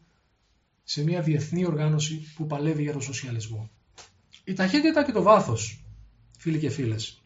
σε 0.84 1.04
μια 1.04 1.22
διεθνή 1.22 1.66
οργάνωση 1.66 2.34
που 2.36 2.48
παλεύει 2.48 2.84
για 2.84 2.94
το 2.94 3.00
σοσιαλισμό. 3.00 3.70
Η 4.44 4.54
ταχύτητα 4.54 5.06
και 5.06 5.12
το 5.12 5.22
βάθος, 5.22 5.86
φίλοι 6.38 6.60
και 6.60 6.70
φίλες, 6.70 7.24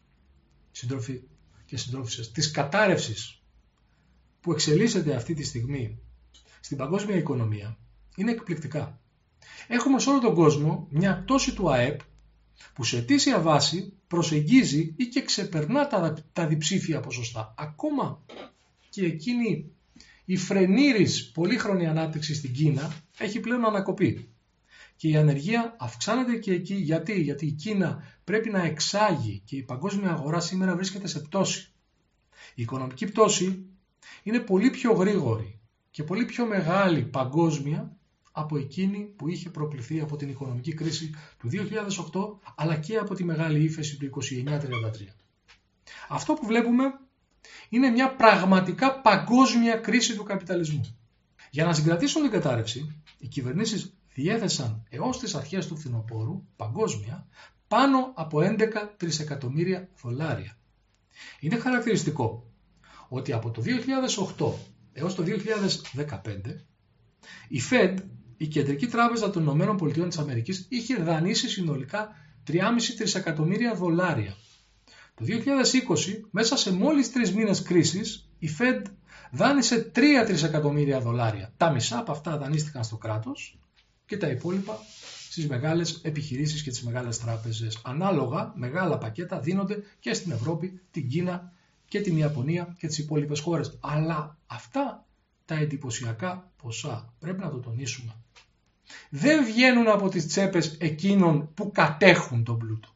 συντροφοί 0.70 1.22
και 1.66 1.76
συντρόφισσες, 1.76 2.30
της 2.30 2.50
κατάρρευσης 2.50 3.42
που 4.40 4.52
εξελίσσεται 4.52 5.14
αυτή 5.14 5.34
τη 5.34 5.44
στιγμή 5.44 5.98
στην 6.60 6.76
παγκόσμια 6.76 7.16
οικονομία 7.16 7.78
είναι 8.16 8.30
εκπληκτικά. 8.30 8.98
Έχουμε 9.68 10.00
σε 10.00 10.10
όλο 10.10 10.18
τον 10.18 10.34
κόσμο 10.34 10.86
μια 10.90 11.22
πτώση 11.22 11.54
του 11.54 11.70
ΑΕΠ 11.70 12.00
που 12.74 12.84
σε 12.84 12.96
αιτήσια 12.96 13.40
βάση 13.40 13.92
προσεγγίζει 14.06 14.94
ή 14.96 15.04
και 15.04 15.22
ξεπερνά 15.22 15.86
τα, 15.86 16.16
τα 16.32 16.46
διψήφια 16.46 17.00
ποσοστά. 17.00 17.54
Ακόμα 17.58 18.22
και 18.90 19.04
εκείνη 19.04 19.70
η 20.24 20.36
φρενήρης 20.36 21.30
πολύχρονη 21.30 21.86
ανάπτυξη 21.86 22.34
στην 22.34 22.52
Κίνα 22.52 22.92
έχει 23.18 23.40
πλέον 23.40 23.64
ανακοπεί. 23.64 24.28
Και 24.96 25.08
η 25.08 25.16
ανεργία 25.16 25.76
αυξάνεται 25.78 26.36
και 26.36 26.52
εκεί. 26.52 26.74
Γιατί; 26.74 27.20
Γιατί 27.20 27.46
η 27.46 27.50
Κίνα 27.50 28.02
πρέπει 28.24 28.50
να 28.50 28.62
εξάγει 28.62 29.42
και 29.44 29.56
η 29.56 29.62
παγκόσμια 29.62 30.10
αγορά 30.10 30.40
σήμερα 30.40 30.76
βρίσκεται 30.76 31.06
σε 31.06 31.20
πτώση. 31.20 31.72
Η 32.54 32.62
οικονομική 32.62 33.06
πτώση 33.06 33.64
είναι 34.22 34.38
πολύ 34.38 34.70
πιο 34.70 34.92
γρήγορη 34.92 35.58
και 35.90 36.02
πολύ 36.02 36.24
πιο 36.24 36.46
μεγάλη 36.46 37.02
παγκόσμια 37.02 37.96
από 38.36 38.56
εκείνη 38.56 38.98
που 38.98 39.28
είχε 39.28 39.50
προκληθεί 39.50 40.00
από 40.00 40.16
την 40.16 40.28
οικονομική 40.28 40.74
κρίση 40.74 41.14
του 41.38 41.48
2008 42.12 42.52
αλλά 42.54 42.76
και 42.76 42.96
από 42.96 43.14
τη 43.14 43.24
μεγάλη 43.24 43.64
ύφεση 43.64 43.96
του 43.96 44.10
29-33. 44.46 44.60
Αυτό 46.08 46.34
που 46.34 46.46
βλέπουμε 46.46 46.84
είναι 47.68 47.88
μια 47.88 48.14
πραγματικά 48.14 49.00
παγκόσμια 49.00 49.76
κρίση 49.76 50.16
του 50.16 50.22
καπιταλισμού. 50.22 50.98
Για 51.50 51.64
να 51.64 51.72
συγκρατήσουν 51.72 52.22
την 52.22 52.30
κατάρρευση, 52.30 53.02
οι 53.18 53.26
κυβερνήσεις 53.26 53.94
διέθεσαν 54.14 54.86
έως 54.88 55.18
τις 55.18 55.34
αρχές 55.34 55.66
του 55.66 55.76
φθινοπόρου 55.76 56.42
παγκόσμια 56.56 57.26
πάνω 57.68 58.12
από 58.14 58.38
11 58.42 58.68
τρισεκατομμύρια 58.96 59.88
δολάρια. 60.02 60.58
Είναι 61.40 61.56
χαρακτηριστικό 61.56 62.50
ότι 63.08 63.32
από 63.32 63.50
το 63.50 63.62
2008 64.38 64.52
έως 64.92 65.14
το 65.14 65.24
2015 66.02 66.64
η 67.48 67.60
Fed, 67.70 67.96
η 68.44 68.46
Κεντρική 68.46 68.86
Τράπεζα 68.86 69.30
των 69.30 69.42
Ηνωμένων 69.42 69.76
Πολιτειών 69.76 70.08
της 70.08 70.18
Αμερικής, 70.18 70.66
είχε 70.68 70.96
δανείσει 70.96 71.48
συνολικά 71.48 72.08
3,5 72.46 72.56
τρισεκατομμύρια 72.96 73.74
δολάρια. 73.74 74.36
Το 75.14 75.24
2020, 75.24 76.24
μέσα 76.30 76.56
σε 76.56 76.72
μόλις 76.72 77.12
τρεις 77.12 77.32
μήνες 77.34 77.62
κρίσης, 77.62 78.28
η 78.38 78.48
Fed 78.58 78.82
δάνεισε 79.30 79.90
3 79.94 80.24
τρισεκατομμύρια 80.26 81.00
δολάρια. 81.00 81.52
Τα 81.56 81.70
μισά 81.70 81.98
από 81.98 82.12
αυτά 82.12 82.38
δανείστηκαν 82.38 82.84
στο 82.84 82.96
κράτος 82.96 83.58
και 84.06 84.16
τα 84.16 84.28
υπόλοιπα 84.28 84.78
στις 85.30 85.46
μεγάλες 85.48 86.00
επιχειρήσεις 86.02 86.62
και 86.62 86.70
τις 86.70 86.82
μεγάλες 86.82 87.18
τράπεζες. 87.18 87.80
Ανάλογα, 87.84 88.52
μεγάλα 88.56 88.98
πακέτα 88.98 89.40
δίνονται 89.40 89.82
και 90.00 90.14
στην 90.14 90.32
Ευρώπη, 90.32 90.80
την 90.90 91.08
Κίνα 91.08 91.52
και 91.88 92.00
την 92.00 92.16
Ιαπωνία 92.16 92.74
και 92.78 92.86
τις 92.86 92.98
υπόλοιπες 92.98 93.40
χώρες. 93.40 93.78
Αλλά 93.80 94.38
αυτά 94.46 95.06
τα 95.44 95.54
εντυπωσιακά 95.54 96.50
ποσά, 96.62 97.14
πρέπει 97.18 97.40
να 97.40 97.50
το 97.50 97.58
τονίσουμε, 97.58 98.12
δεν 99.10 99.44
βγαίνουν 99.44 99.88
από 99.88 100.08
τις 100.08 100.26
τσέπες 100.26 100.76
εκείνων 100.80 101.54
που 101.54 101.70
κατέχουν 101.72 102.44
τον 102.44 102.58
πλούτο. 102.58 102.88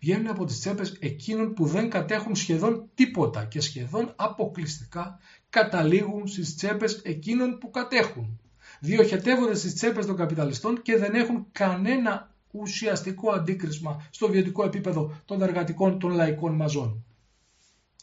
Βγαίνουν 0.00 0.26
από 0.26 0.44
τις 0.44 0.58
τσέπες 0.58 0.96
εκείνων 1.00 1.54
που 1.54 1.66
δεν 1.66 1.90
κατέχουν 1.90 2.36
σχεδόν 2.36 2.88
τίποτα 2.94 3.44
και 3.44 3.60
σχεδόν 3.60 4.12
αποκλειστικά 4.16 5.18
καταλήγουν 5.50 6.26
στις 6.26 6.56
τσέπες 6.56 7.00
εκείνων 7.04 7.58
που 7.58 7.70
κατέχουν 7.70 8.40
διοχετεύονται 8.80 9.54
στις 9.54 9.74
τσέπες 9.74 10.06
των 10.06 10.16
καπιταλιστών 10.16 10.82
και 10.82 10.96
δεν 10.96 11.14
έχουν 11.14 11.46
κανένα 11.52 12.34
ουσιαστικό 12.50 13.30
αντίκρισμα 13.30 14.06
στο 14.10 14.28
βιωτικό 14.28 14.64
επίπεδο 14.64 15.20
των 15.24 15.42
εργατικών 15.42 15.98
των 15.98 16.10
λαϊκών 16.10 16.54
μαζών. 16.54 17.04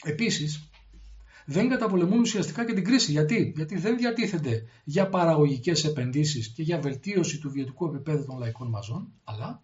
Επίσης, 0.03 0.69
δεν 1.45 1.69
καταπολεμούν 1.69 2.19
ουσιαστικά 2.19 2.65
και 2.65 2.73
την 2.73 2.83
κρίση. 2.83 3.12
Γιατί; 3.12 3.53
Γιατί 3.55 3.77
δεν 3.77 3.97
διατίθενται 3.97 4.65
για 4.83 5.09
παραγωγικές 5.09 5.83
επενδύσεις 5.83 6.47
και 6.47 6.63
για 6.63 6.79
βελτίωση 6.79 7.39
του 7.39 7.51
βιωτικού 7.51 7.85
επίπεδου 7.85 8.25
των 8.25 8.38
λαϊκών 8.39 8.67
μαζών, 8.69 9.12
αλλά 9.23 9.62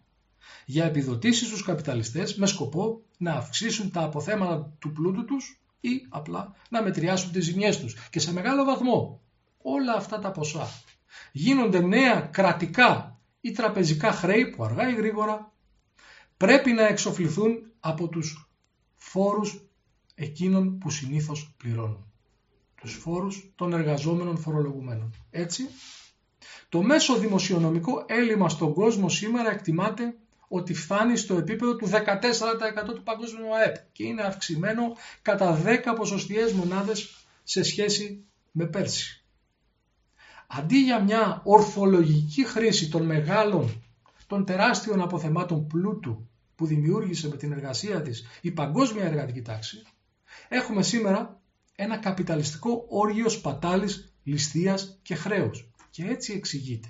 για 0.66 0.86
επιδοτήσεις 0.86 1.48
στους 1.48 1.64
καπιταλιστές 1.64 2.36
με 2.36 2.46
σκοπό 2.46 3.02
να 3.18 3.34
αυξήσουν 3.34 3.92
τα 3.92 4.02
αποθέματα 4.02 4.74
του 4.80 4.92
πλούτου 4.92 5.26
τους 5.26 5.62
ή 5.80 5.90
απλά 6.10 6.56
να 6.70 6.84
μετριάσουν 6.84 7.32
τις 7.32 7.46
ζημιές 7.46 7.80
τους. 7.80 8.10
Και 8.10 8.20
σε 8.20 8.34
μεγάλο 8.34 8.64
βαθμό 8.64 9.22
όλα 9.62 9.94
αυτά 9.94 10.20
τα 10.20 10.32
ποσά 10.32 10.68
γίνονται 11.32 11.80
νέα 11.80 12.20
κρατικά 12.22 13.20
ή 13.42 13.52
τραπεζικά 13.52 14.12
χρέη 14.12 14.46
που 14.46 14.64
αργά 14.64 14.90
ή 14.90 14.94
γρήγορα 14.94 15.54
πρέπει 16.38 16.72
να 16.72 16.88
εξοφληθούν 16.88 17.72
από 17.80 18.08
τους 18.08 18.50
φόρους 18.96 19.69
εκείνων 20.20 20.78
που 20.78 20.90
συνήθως 20.90 21.54
πληρώνουν. 21.58 22.12
Τους 22.82 22.94
φόρους 22.94 23.52
των 23.56 23.74
εργαζόμενων 23.74 24.38
φορολογουμένων. 24.38 25.14
Έτσι, 25.32 25.68
το 26.70 26.82
μέσο 26.82 27.18
δημοσιονομικό 27.18 28.06
έλλειμμα 28.08 28.50
στον 28.50 28.74
κόσμο 28.74 29.10
σήμερα 29.10 29.52
εκτιμάται 29.52 30.16
ότι 30.48 30.74
φτάνει 30.74 31.18
στο 31.18 31.38
επίπεδο 31.38 31.76
του 31.76 31.88
14% 31.88 32.94
του 32.96 33.04
παγκόσμιου 33.04 33.56
ΑΕΠ 33.56 33.76
και 33.92 34.04
είναι 34.04 34.22
αυξημένο 34.22 34.84
κατά 35.22 35.62
10 35.66 35.78
ποσοστιαίες 35.96 36.52
μονάδες 36.54 37.28
σε 37.44 37.64
σχέση 37.64 38.26
με 38.52 38.66
πέρσι 38.66 39.24
αντί 40.52 40.78
για 40.78 41.04
μια 41.04 41.42
ορθολογική 41.44 42.46
χρήση 42.46 42.90
των 42.90 43.06
μεγάλων, 43.06 43.84
των 44.28 44.46
τεράστιων 44.46 45.02
αποθεμάτων 45.02 45.68
πλούτου 45.68 46.30
που 46.56 46.66
δημιούργησε 46.66 47.28
με 47.28 47.38
την 47.38 47.52
εργασία 47.52 48.02
της 48.02 48.26
η 48.42 48.52
παγκόσμια 48.52 49.04
εργατική 49.04 49.42
τάξη, 49.42 49.84
έχουμε 50.48 50.84
σήμερα 50.84 51.42
ένα 51.76 51.98
καπιταλιστικό 51.98 52.86
όργιο 52.90 53.30
σπατάλης, 53.30 54.14
ληστείας 54.24 55.00
και 55.02 55.16
χρέους. 55.16 55.70
Και 55.90 56.06
έτσι 56.06 56.34
εξηγείται. 56.34 56.88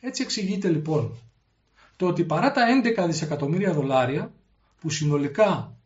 Έτσι 0.00 0.22
εξηγείται 0.22 0.68
λοιπόν 0.68 1.18
το 1.96 2.06
ότι 2.06 2.24
παρά 2.24 2.52
τα 2.52 2.62
11 2.98 3.06
δισεκατομμύρια 3.06 3.72
δολάρια 3.72 4.32
που 4.80 4.90
συνολικά 4.90 5.76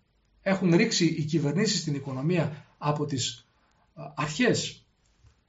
έχουν 0.42 0.76
ρίξει 0.76 1.06
οι 1.06 1.24
κυβερνήσεις 1.24 1.80
στην 1.80 1.94
οικονομία 1.94 2.66
από 2.78 3.04
τις 3.04 3.48
αρχές 4.14 4.86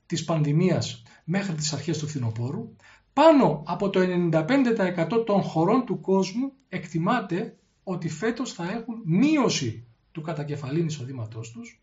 της 0.06 0.26
πανδημίας 0.26 1.04
μέχρι 1.24 1.56
τις 1.56 1.74
αρχές 1.74 1.98
του 1.98 2.08
φθινοπόρου, 2.08 2.76
πάνω 3.14 3.64
από 3.66 3.90
το 3.90 4.00
95% 4.32 5.24
των 5.26 5.42
χωρών 5.42 5.86
του 5.86 6.00
κόσμου 6.00 6.52
εκτιμάται 6.70 7.58
ότι 7.84 8.10
φέτος 8.10 8.54
θα 8.54 8.72
έχουν 8.72 9.02
μείωση 9.06 9.86
του 10.14 10.22
κατακεφαλήν 10.22 10.86
εισοδήματός 10.86 11.52
τους, 11.52 11.82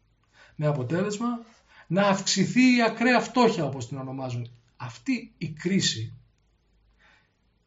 με 0.56 0.66
αποτέλεσμα 0.66 1.26
να 1.86 2.02
αυξηθεί 2.02 2.76
η 2.76 2.82
ακραία 2.82 3.20
φτώχεια 3.20 3.64
όπως 3.64 3.88
την 3.88 3.98
ονομάζουν. 3.98 4.50
Αυτή 4.76 5.32
η 5.38 5.48
κρίση 5.48 6.12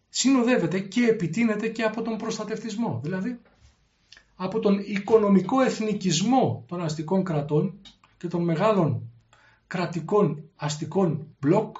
συνοδεύεται 0.09 0.79
και 0.79 1.05
επιτείνεται 1.05 1.67
και 1.67 1.83
από 1.83 2.01
τον 2.01 2.17
προστατευτισμό, 2.17 2.99
δηλαδή 3.03 3.39
από 4.35 4.59
τον 4.59 4.79
οικονομικό 4.79 5.61
εθνικισμό 5.61 6.63
των 6.67 6.81
αστικών 6.81 7.23
κρατών 7.23 7.79
και 8.17 8.27
των 8.27 8.43
μεγάλων 8.43 9.11
κρατικών 9.67 10.49
αστικών 10.55 11.35
μπλοκ, 11.39 11.77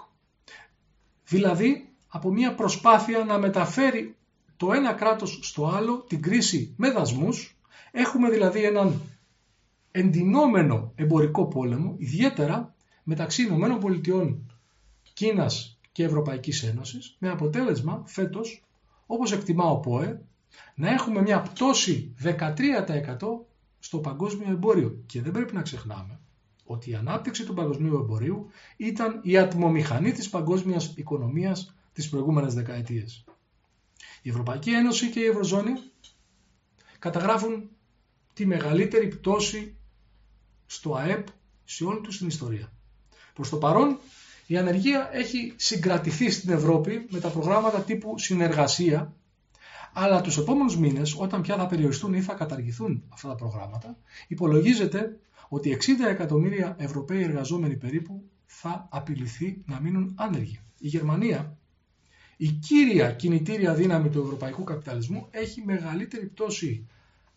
δηλαδή 1.25 1.89
από 2.07 2.31
μια 2.31 2.55
προσπάθεια 2.55 3.23
να 3.23 3.37
μεταφέρει 3.37 4.15
το 4.57 4.73
ένα 4.73 4.93
κράτος 4.93 5.39
στο 5.41 5.67
άλλο 5.67 5.99
την 5.99 6.21
κρίση 6.21 6.73
με 6.77 6.91
δασμούς. 6.91 7.52
Έχουμε 7.95 8.29
δηλαδή 8.29 8.63
έναν 8.63 9.01
εντυνόμενο 9.91 10.91
εμπορικό 10.95 11.47
πόλεμο, 11.47 11.95
ιδιαίτερα 11.97 12.75
μεταξύ 13.03 13.43
Ηνωμένων 13.43 13.79
Πολιτειών, 13.79 14.51
Κίνας 15.13 15.79
και 15.91 16.03
Ευρωπαϊκής 16.03 16.63
Ένωσης, 16.63 17.15
με 17.19 17.29
αποτέλεσμα 17.29 18.03
φέτος, 18.05 18.63
όπως 19.05 19.31
εκτιμά 19.31 19.65
ο 19.65 19.79
ΠΟΕ, 19.79 20.21
να 20.75 20.89
έχουμε 20.89 21.21
μια 21.21 21.41
πτώση 21.41 22.13
13% 22.23 23.45
στο 23.79 23.99
παγκόσμιο 23.99 24.51
εμπόριο. 24.51 25.03
Και 25.05 25.21
δεν 25.21 25.31
πρέπει 25.31 25.53
να 25.53 25.61
ξεχνάμε 25.61 26.19
ότι 26.65 26.89
η 26.89 26.95
ανάπτυξη 26.95 27.45
του 27.45 27.53
παγκοσμίου 27.53 27.95
εμπορίου 27.95 28.49
ήταν 28.77 29.19
η 29.23 29.37
ατμομηχανή 29.37 30.11
της 30.11 30.29
παγκόσμιας 30.29 30.93
οικονομίας 30.95 31.75
τις 31.93 32.09
προηγούμενες 32.09 32.53
δεκαετίες. 32.53 33.23
Η 34.21 34.29
Ευρωπαϊκή 34.29 34.71
Ένωση 34.71 35.09
και 35.09 35.19
η 35.19 35.25
Ευρωζώνη 35.25 35.71
καταγράφουν 36.99 37.69
τη 38.33 38.45
μεγαλύτερη 38.45 39.07
πτώση 39.07 39.75
στο 40.65 40.95
ΑΕΠ 40.95 41.27
σε 41.63 41.83
όλη 41.83 42.01
τους 42.01 42.17
την 42.17 42.27
ιστορία. 42.27 42.71
Προς 43.33 43.49
το 43.49 43.57
παρόν, 43.57 43.97
η 44.47 44.57
ανεργία 44.57 45.09
έχει 45.11 45.53
συγκρατηθεί 45.55 46.31
στην 46.31 46.49
Ευρώπη 46.49 47.05
με 47.09 47.19
τα 47.19 47.29
προγράμματα 47.29 47.79
τύπου 47.81 48.19
συνεργασία, 48.19 49.13
αλλά 49.93 50.21
τους 50.21 50.37
επόμενους 50.37 50.77
μήνες, 50.77 51.15
όταν 51.17 51.41
πια 51.41 51.55
θα 51.57 51.67
περιοριστούν 51.67 52.13
ή 52.13 52.21
θα 52.21 52.33
καταργηθούν 52.33 53.03
αυτά 53.09 53.27
τα 53.27 53.35
προγράμματα, 53.35 53.97
υπολογίζεται 54.27 55.19
ότι 55.49 55.77
60 55.81 56.09
εκατομμύρια 56.09 56.75
Ευρωπαίοι 56.79 57.21
εργαζόμενοι 57.23 57.75
περίπου 57.77 58.23
θα 58.45 58.87
απειληθεί 58.91 59.61
να 59.65 59.79
μείνουν 59.79 60.13
άνεργοι. 60.15 60.59
Η 60.79 60.87
Γερμανία, 60.87 61.57
η 62.37 62.47
κύρια 62.47 63.11
κινητήρια 63.11 63.73
δύναμη 63.73 64.09
του 64.09 64.19
ευρωπαϊκού 64.21 64.63
καπιταλισμού, 64.63 65.27
έχει 65.31 65.61
μεγαλύτερη 65.65 66.25
πτώση 66.25 66.87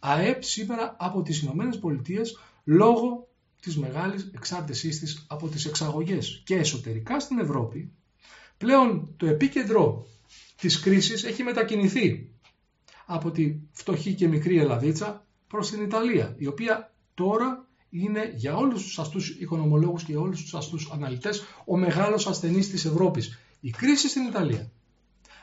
ΑΕΠ 0.07 0.43
σήμερα 0.43 0.97
από 0.99 1.23
τις 1.23 1.43
Ηνωμένες 1.43 1.79
Πολιτείες 1.79 2.39
λόγω 2.65 3.29
της 3.61 3.77
μεγάλης 3.77 4.31
εξάρτησής 4.35 4.99
της 4.99 5.25
από 5.29 5.49
τις 5.49 5.65
εξαγωγές. 5.65 6.43
Και 6.45 6.55
εσωτερικά 6.55 7.21
στην 7.21 7.39
Ευρώπη, 7.39 7.93
πλέον 8.57 9.15
το 9.17 9.27
επίκεντρο 9.27 10.07
της 10.57 10.81
κρίσης 10.81 11.25
έχει 11.25 11.43
μετακινηθεί 11.43 12.31
από 13.07 13.31
τη 13.31 13.57
φτωχή 13.73 14.15
και 14.15 14.29
μικρή 14.29 14.59
Ελλαδίτσα 14.59 15.27
προς 15.47 15.71
την 15.71 15.83
Ιταλία, 15.83 16.35
η 16.39 16.47
οποία 16.47 16.95
τώρα 17.15 17.69
είναι 17.91 18.33
για 18.35 18.57
όλους 18.57 18.83
τους 18.83 18.99
αστούς 18.99 19.29
οικονομολόγους 19.29 20.03
και 20.05 20.13
για 20.13 20.21
όλους 20.21 20.43
τους 20.43 20.55
αστούς 20.55 20.91
αναλυτές 20.93 21.43
ο 21.65 21.77
μεγάλος 21.77 22.27
ασθενής 22.27 22.71
της 22.71 22.85
Ευρώπης. 22.85 23.39
Η 23.61 23.71
κρίση 23.71 24.09
στην 24.09 24.23
Ιταλία 24.23 24.71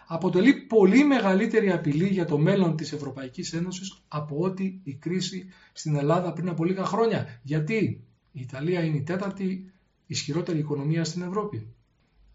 αποτελεί 0.08 0.54
πολύ 0.54 1.04
μεγαλύτερη 1.04 1.72
απειλή 1.72 2.08
για 2.08 2.26
το 2.26 2.38
μέλλον 2.38 2.76
της 2.76 2.92
Ευρωπαϊκής 2.92 3.54
Ένωσης 3.54 4.04
από 4.08 4.38
ότι 4.40 4.82
η 4.84 4.94
κρίση 4.94 5.46
στην 5.74 5.96
Ελλάδα 5.96 6.34
πριν 6.34 6.50
από 6.50 6.66
λίγα 6.66 6.86
χρόνια. 6.86 7.40
Γιατί 7.44 8.04
η 8.32 8.42
Ιταλία 8.42 8.84
είναι 8.84 8.98
η 8.98 9.04
τέταρτη 9.04 9.72
ισχυρότερη 10.08 10.60
οικονομία 10.60 11.04
στην 11.04 11.22
Ευρώπη. 11.22 11.68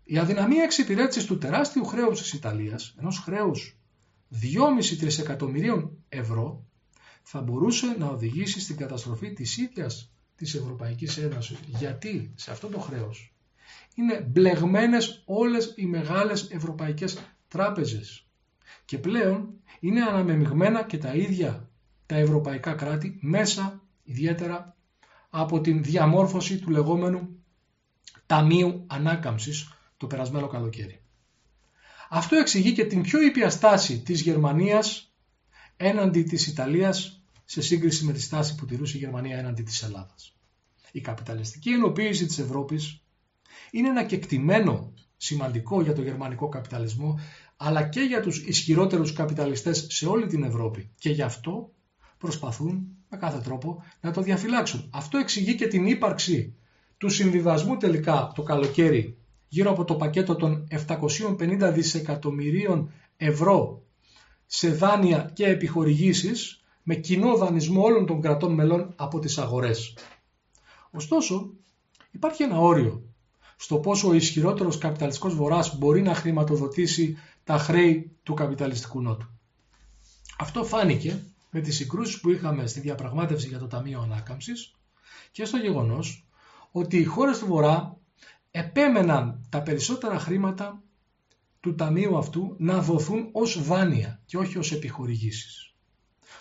Η 0.04 0.18
αδυναμία 0.18 0.62
εξυπηρέτησης 0.62 1.24
του 1.24 1.38
τεράστιου 1.38 1.84
χρέους 1.84 2.20
της 2.20 2.32
Ιταλίας, 2.32 2.94
ενός 2.98 3.18
χρέους 3.18 3.78
2,5 4.28 4.96
τρισεκατομμυρίων 4.98 5.90
ευρώ, 6.08 6.64
θα 7.22 7.40
μπορούσε 7.40 7.86
να 7.98 8.06
οδηγήσει 8.06 8.60
στην 8.60 8.76
καταστροφή 8.76 9.32
της 9.32 9.56
ίδιας 9.56 10.12
της 10.36 10.54
Ευρωπαϊκής 10.54 11.16
Ένωσης. 11.16 11.58
Γιατί 11.66 12.32
σε 12.34 12.50
αυτό 12.50 12.68
το 12.68 12.78
χρέος 12.78 13.32
είναι 13.94 14.20
μπλεγμένες 14.20 15.22
όλες 15.26 15.72
οι 15.76 15.86
μεγάλες 15.86 16.50
ευρωπαϊκές 16.50 17.18
τράπεζες. 17.48 18.26
Και 18.84 18.98
πλέον 18.98 19.48
είναι 19.80 20.02
αναμεμειγμένα 20.02 20.84
και 20.84 20.98
τα 20.98 21.14
ίδια 21.14 21.70
τα 22.06 22.16
ευρωπαϊκά 22.16 22.72
κράτη 22.72 23.18
μέσα 23.20 23.82
ιδιαίτερα 24.04 24.76
από 25.30 25.60
την 25.60 25.82
διαμόρφωση 25.82 26.58
του 26.58 26.70
λεγόμενου 26.70 27.42
Ταμείου 28.26 28.84
Ανάκαμψης 28.86 29.72
το 29.96 30.06
περασμένο 30.06 30.46
καλοκαίρι. 30.46 31.02
Αυτό 32.08 32.36
εξηγεί 32.36 32.72
και 32.72 32.84
την 32.84 33.02
πιο 33.02 33.22
ήπια 33.22 33.50
στάση 33.50 34.02
της 34.02 34.20
Γερμανίας 34.20 35.12
έναντι 35.76 36.22
της 36.22 36.46
Ιταλίας 36.46 37.22
σε 37.44 37.62
σύγκριση 37.62 38.04
με 38.04 38.12
τη 38.12 38.20
στάση 38.20 38.54
που 38.54 38.66
τηρούσε 38.66 38.96
η 38.96 39.00
Γερμανία 39.00 39.38
έναντι 39.38 39.62
της 39.62 39.82
Ελλάδας. 39.82 40.36
Η 40.92 41.00
καπιταλιστική 41.00 41.70
ενοποίηση 41.70 42.26
της 42.26 42.38
Ευρώπης 42.38 43.02
είναι 43.70 43.88
ένα 43.88 44.04
κεκτημένο 44.04 44.92
σημαντικό 45.18 45.82
για 45.82 45.92
το 45.92 46.02
γερμανικό 46.02 46.48
καπιταλισμό 46.48 47.18
αλλά 47.56 47.82
και 47.88 48.00
για 48.00 48.20
τους 48.20 48.38
ισχυρότερους 48.38 49.12
καπιταλιστές 49.12 49.86
σε 49.90 50.06
όλη 50.06 50.26
την 50.26 50.42
Ευρώπη 50.42 50.90
και 50.98 51.10
γι' 51.10 51.22
αυτό 51.22 51.70
προσπαθούν 52.18 52.86
με 53.08 53.16
κάθε 53.16 53.38
τρόπο 53.38 53.82
να 54.00 54.10
το 54.10 54.22
διαφυλάξουν. 54.22 54.90
Αυτό 54.92 55.18
εξηγεί 55.18 55.54
και 55.54 55.66
την 55.66 55.86
ύπαρξη 55.86 56.54
του 56.98 57.08
συμβιβασμού 57.08 57.76
τελικά 57.76 58.32
το 58.34 58.42
καλοκαίρι 58.42 59.16
γύρω 59.48 59.70
από 59.70 59.84
το 59.84 59.94
πακέτο 59.94 60.34
των 60.34 60.68
750 60.86 61.70
δισεκατομμυρίων 61.74 62.90
ευρώ 63.16 63.82
σε 64.46 64.70
δάνεια 64.70 65.30
και 65.34 65.46
επιχορηγήσεις 65.46 66.62
με 66.82 66.94
κοινό 66.94 67.36
δανεισμό 67.36 67.82
όλων 67.82 68.06
των 68.06 68.20
κρατών 68.20 68.54
μελών 68.54 68.92
από 68.96 69.18
τις 69.18 69.38
αγορές. 69.38 69.94
Ωστόσο, 70.90 71.50
υπάρχει 72.10 72.42
ένα 72.42 72.58
όριο 72.58 73.07
στο 73.60 73.78
πόσο 73.78 74.08
ο 74.08 74.12
ισχυρότερος 74.12 74.78
καπιταλιστικός 74.78 75.34
βορράς 75.34 75.78
μπορεί 75.78 76.02
να 76.02 76.14
χρηματοδοτήσει 76.14 77.16
τα 77.44 77.58
χρέη 77.58 78.16
του 78.22 78.34
καπιταλιστικού 78.34 79.00
νότου. 79.02 79.26
Αυτό 80.38 80.64
φάνηκε 80.64 81.22
με 81.50 81.60
τις 81.60 81.76
συγκρούσεις 81.76 82.20
που 82.20 82.30
είχαμε 82.30 82.66
στη 82.66 82.80
διαπραγμάτευση 82.80 83.48
για 83.48 83.58
το 83.58 83.66
Ταμείο 83.66 84.00
Ανάκαμψης 84.00 84.74
και 85.30 85.44
στο 85.44 85.56
γεγονός 85.56 86.26
ότι 86.72 86.96
οι 86.96 87.04
χώρες 87.04 87.38
του 87.38 87.46
Βορρά 87.46 87.96
επέμεναν 88.50 89.46
τα 89.48 89.62
περισσότερα 89.62 90.18
χρήματα 90.18 90.82
του 91.60 91.74
Ταμείου 91.74 92.16
αυτού 92.18 92.54
να 92.58 92.82
δοθούν 92.82 93.28
ως 93.32 93.62
δάνεια 93.62 94.20
και 94.26 94.36
όχι 94.36 94.58
ως 94.58 94.72
επιχορηγήσεις. 94.72 95.74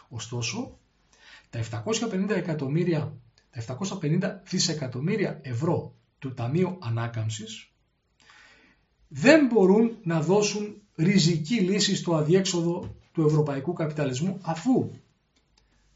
Ωστόσο, 0.09 0.77
τα 1.49 1.59
750 1.59 2.29
εκατομμύρια, 2.29 3.13
τα 3.65 3.77
750 4.01 4.41
δισεκατομμύρια 4.49 5.39
ευρώ 5.43 5.96
του 6.19 6.33
Ταμείου 6.33 6.77
Ανάκαμψης 6.81 7.71
δεν 9.07 9.45
μπορούν 9.45 9.97
να 10.03 10.21
δώσουν 10.21 10.81
ριζική 10.95 11.55
λύση 11.59 11.95
στο 11.95 12.15
αδιέξοδο 12.15 12.95
του 13.11 13.25
ευρωπαϊκού 13.25 13.73
καπιταλισμού 13.73 14.37
αφού 14.41 14.91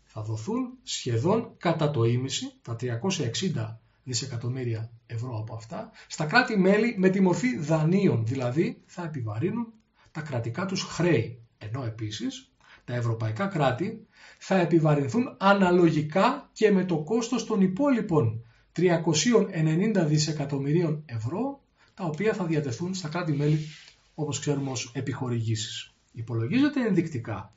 θα 0.04 0.22
δοθούν 0.22 0.70
σχεδόν 0.84 1.54
κατά 1.58 1.92
το 1.92 2.04
ίμιση, 2.04 2.52
τα 2.62 2.76
360 2.80 3.78
δισεκατομμύρια 4.04 4.92
ευρώ 5.06 5.38
από 5.40 5.54
αυτά, 5.56 5.92
στα 6.08 6.26
κράτη-μέλη 6.26 6.96
με 6.98 7.10
τη 7.10 7.22
μορφή 7.22 7.58
δανείων, 7.58 8.26
δηλαδή 8.26 8.82
θα 8.86 9.04
επιβαρύνουν 9.04 9.68
τα 10.12 10.22
κρατικά 10.22 10.66
τους 10.66 10.82
χρέη. 10.84 11.42
Ενώ 11.58 11.84
επίσης 11.84 12.52
τα 12.86 12.94
ευρωπαϊκά 12.94 13.48
κράτη 13.48 14.08
θα 14.38 14.56
επιβαρυνθούν 14.60 15.36
αναλογικά 15.38 16.50
και 16.54 16.72
με 16.72 16.86
το 16.86 16.98
κόστος 17.04 17.46
των 17.46 17.62
υπόλοιπων 17.62 18.46
390 18.76 20.06
δισεκατομμυρίων 20.08 21.04
ευρώ, 21.06 21.62
τα 21.94 22.04
οποία 22.04 22.34
θα 22.34 22.46
διατεθούν 22.46 22.94
στα 22.94 23.10
κράτη-μέλη 23.10 23.68
όπως 24.16 24.40
ξέρουμε 24.40 24.72
ως 24.72 24.92
επιχορηγήσεις. 24.94 25.94
Υπολογίζεται 26.12 26.88
ενδεικτικά 26.88 27.54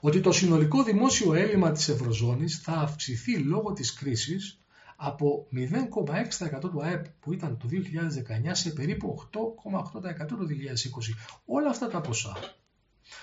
ότι 0.00 0.20
το 0.20 0.32
συνολικό 0.32 0.82
δημόσιο 0.82 1.34
έλλειμμα 1.34 1.72
της 1.72 1.88
Ευρωζώνης 1.88 2.58
θα 2.58 2.72
αυξηθεί 2.72 3.38
λόγω 3.38 3.72
της 3.72 3.94
κρίσης 3.94 4.60
από 4.96 5.46
0,6% 5.52 6.70
του 6.70 6.82
ΑΕΠ 6.82 7.06
που 7.20 7.32
ήταν 7.32 7.56
το 7.58 7.68
2019 7.68 8.50
σε 8.52 8.70
περίπου 8.70 9.28
8,8% 9.32 10.26
το 10.28 10.36
2020. 10.36 11.14
Όλα 11.44 11.70
αυτά 11.70 11.88
τα 11.88 12.00
ποσά 12.00 12.36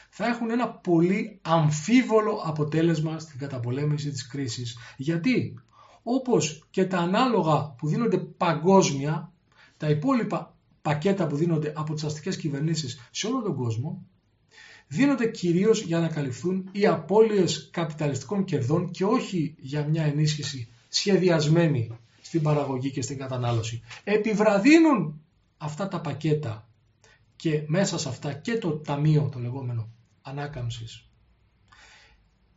θα 0.09 0.25
έχουν 0.25 0.49
ένα 0.49 0.69
πολύ 0.69 1.39
αμφίβολο 1.41 2.41
αποτέλεσμα 2.43 3.19
στην 3.19 3.39
καταπολέμηση 3.39 4.11
της 4.11 4.27
κρίσης. 4.27 4.77
Γιατί; 4.97 5.59
Όπως 6.09 6.67
και 6.69 6.85
τα 6.85 6.97
ανάλογα 6.97 7.75
που 7.77 7.87
δίνονται 7.87 8.17
παγκόσμια, 8.17 9.31
τα 9.77 9.89
υπόλοιπα 9.89 10.55
πακέτα 10.81 11.27
που 11.27 11.35
δίνονται 11.35 11.73
από 11.75 11.93
τις 11.93 12.03
αστικές 12.03 12.37
κυβερνήσεις 12.37 13.09
σε 13.11 13.27
όλο 13.27 13.41
τον 13.41 13.55
κόσμο, 13.55 14.05
δίνονται 14.87 15.27
κυρίως 15.27 15.81
για 15.81 15.99
να 15.99 16.07
καλυφθούν 16.07 16.69
οι 16.71 16.85
απώλειες 16.87 17.69
καπιταλιστικών 17.71 18.43
κερδών 18.43 18.91
και 18.91 19.03
όχι 19.05 19.55
για 19.59 19.87
μια 19.87 20.03
ενίσχυση 20.03 20.69
σχεδιασμένη 20.87 21.97
στην 22.21 22.41
παραγωγή 22.41 22.91
και 22.91 23.01
στην 23.01 23.17
κατανάλωση. 23.17 23.81
Επιβραδύνουν 24.03 25.21
αυτά 25.57 25.87
τα 25.87 26.01
πακέτα 26.01 26.69
και 27.35 27.63
μέσα 27.65 27.97
σε 27.97 28.09
αυτά 28.09 28.33
και 28.33 28.57
το 28.57 28.77
ταμείο 28.77 29.29
το 29.31 29.39
λεγόμενο 29.39 29.89
ανάκαμψης. 30.21 31.09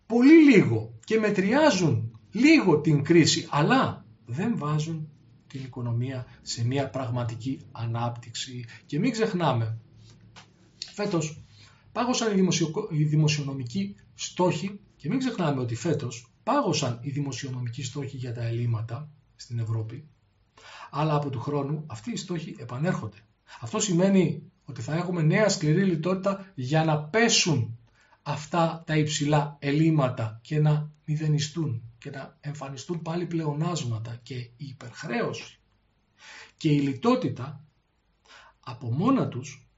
Πολύ 0.06 0.52
λίγο 0.52 0.98
και 1.04 1.18
μετριάζουν 1.18 2.19
λίγο 2.32 2.80
την 2.80 3.02
κρίση 3.02 3.46
αλλά 3.50 4.04
δεν 4.26 4.56
βάζουν 4.56 5.08
την 5.46 5.64
οικονομία 5.64 6.26
σε 6.42 6.66
μια 6.66 6.90
πραγματική 6.90 7.60
ανάπτυξη. 7.72 8.64
Και 8.86 8.98
μην 8.98 9.10
ξεχνάμε, 9.10 9.78
φέτος 10.92 11.42
πάγωσαν 11.92 12.38
οι, 12.38 12.48
οι 12.90 13.04
δημοσιονομικοί 13.04 13.94
στόχοι 14.14 14.80
και 14.96 15.08
μην 15.08 15.18
ξεχνάμε 15.18 15.60
ότι 15.60 15.74
φέτος 15.74 16.32
πάγωσαν 16.42 16.98
οι 17.02 17.10
δημοσιονομικοί 17.10 17.82
στόχοι 17.82 18.16
για 18.16 18.34
τα 18.34 18.42
ελλείμματα 18.42 19.08
στην 19.36 19.58
Ευρώπη, 19.58 20.08
αλλά 20.90 21.14
από 21.14 21.30
του 21.30 21.40
χρόνου 21.40 21.84
αυτοί 21.86 22.12
οι 22.12 22.16
στόχοι 22.16 22.56
επανέρχονται. 22.58 23.16
Αυτό 23.60 23.80
σημαίνει 23.80 24.42
ότι 24.64 24.82
θα 24.82 24.94
έχουμε 24.94 25.22
νέα 25.22 25.48
σκληρή 25.48 25.84
λιτότητα 25.84 26.52
για 26.54 26.84
να 26.84 27.02
πέσουν 27.02 27.78
αυτά 28.22 28.82
τα 28.86 28.96
υψηλά 28.96 29.56
ελλείμματα 29.60 30.38
και 30.42 30.58
να 30.58 30.90
μηδενιστούν 31.04 31.89
και 32.00 32.10
να 32.10 32.36
εμφανιστούν 32.40 33.02
πάλι 33.02 33.26
πλεονάσματα 33.26 34.20
και 34.22 34.34
η 34.34 34.54
υπερχρέωση 34.56 35.58
και 36.56 36.68
η 36.72 36.80
λιτότητα 36.80 37.64
από 38.60 38.92
μόνα 38.92 39.28
τους 39.28 39.68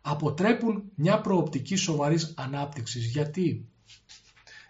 αποτρέπουν 0.00 0.82
μια 0.94 1.20
προοπτική 1.20 1.76
σοβαρής 1.76 2.34
ανάπτυξης. 2.36 3.04
Γιατί, 3.06 3.68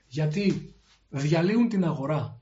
Γιατί 0.06 0.74
διαλύουν 1.08 1.68
την 1.68 1.84
αγορά 1.84 2.40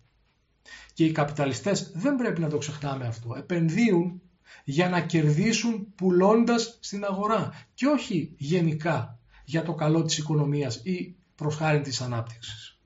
και 0.95 1.05
οι 1.05 1.13
καπιταλιστές 1.13 1.91
δεν 1.95 2.17
πρέπει 2.17 2.41
να 2.41 2.49
το 2.49 2.59
ξεχνάμε 2.59 3.07
αυτό. 3.07 3.35
Επενδύουν 3.37 4.23
για 4.65 4.89
να 4.89 5.01
κερδίσουν 5.01 5.95
πουλώντας 5.95 6.79
στην 6.81 7.05
αγορά 7.05 7.67
και 7.75 7.87
όχι 7.87 8.35
γενικά 8.39 9.19
για 9.45 9.63
το 9.63 9.75
καλό 9.75 10.03
της 10.03 10.19
οικονομίας 10.19 10.77
ή 10.77 11.17
προς 11.35 11.55
χάρη 11.57 11.81
της 11.81 12.01
ανάπτυξης. 12.01 12.79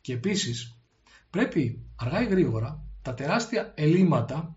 Και 0.00 0.12
επίσης 0.12 0.79
πρέπει 1.30 1.84
αργά 1.96 2.22
ή 2.22 2.26
γρήγορα 2.26 2.84
τα 3.02 3.14
τεράστια 3.14 3.72
ελλείμματα 3.76 4.56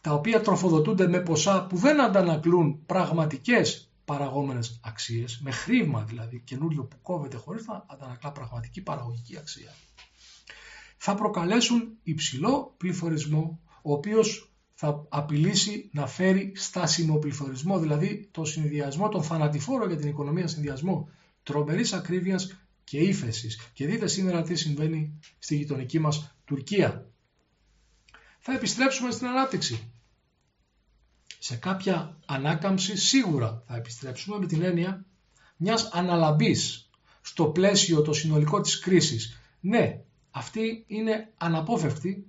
τα 0.00 0.12
οποία 0.14 0.40
τροφοδοτούνται 0.40 1.08
με 1.08 1.20
ποσά 1.20 1.66
που 1.66 1.76
δεν 1.76 2.00
αντανακλούν 2.00 2.86
πραγματικές 2.86 3.90
παραγόμενες 4.04 4.80
αξίες, 4.84 5.40
με 5.44 5.50
χρήμα 5.50 6.02
δηλαδή 6.04 6.40
καινούριο 6.44 6.84
που 6.84 6.96
κόβεται 7.02 7.36
χωρίς 7.36 7.66
να 7.66 7.84
αντανακλά 7.88 8.32
πραγματική 8.32 8.82
παραγωγική 8.82 9.38
αξία, 9.38 9.74
θα 10.96 11.14
προκαλέσουν 11.14 11.88
υψηλό 12.02 12.74
πληθωρισμό, 12.76 13.60
ο 13.82 13.92
οποίος 13.92 14.52
θα 14.74 15.06
απειλήσει 15.08 15.90
να 15.92 16.06
φέρει 16.06 16.52
στάσιμο 16.56 17.16
πληθωρισμό, 17.18 17.78
δηλαδή 17.78 18.28
το 18.30 18.44
συνδυασμό, 18.44 19.08
τον 19.08 19.22
θανατηφόρο 19.22 19.86
για 19.86 19.96
την 19.96 20.08
οικονομία 20.08 20.46
συνδυασμό 20.48 21.08
τρομερής 21.42 21.92
ακρίβειας 21.92 22.56
και 22.84 22.98
ύφεσης. 22.98 23.70
Και 23.72 23.86
δείτε 23.86 24.06
σήμερα 24.06 24.42
τι 24.42 24.54
συμβαίνει 24.54 25.18
στη 25.38 25.56
γειτονική 25.56 25.98
μας 25.98 26.34
Τουρκία. 26.44 27.10
Θα 28.38 28.52
επιστρέψουμε 28.52 29.10
στην 29.10 29.26
ανάπτυξη 29.26 29.92
σε 31.44 31.56
κάποια 31.56 32.16
ανάκαμψη 32.26 32.96
σίγουρα 32.96 33.62
θα 33.66 33.76
επιστρέψουμε 33.76 34.38
με 34.38 34.46
την 34.46 34.62
έννοια 34.62 35.04
μιας 35.56 35.88
αναλαμπής 35.92 36.90
στο 37.20 37.46
πλαίσιο 37.46 38.02
το 38.02 38.12
συνολικό 38.12 38.60
της 38.60 38.78
κρίσης. 38.78 39.40
Ναι, 39.60 40.00
αυτή 40.30 40.84
είναι 40.86 41.32
αναπόφευκτη 41.36 42.26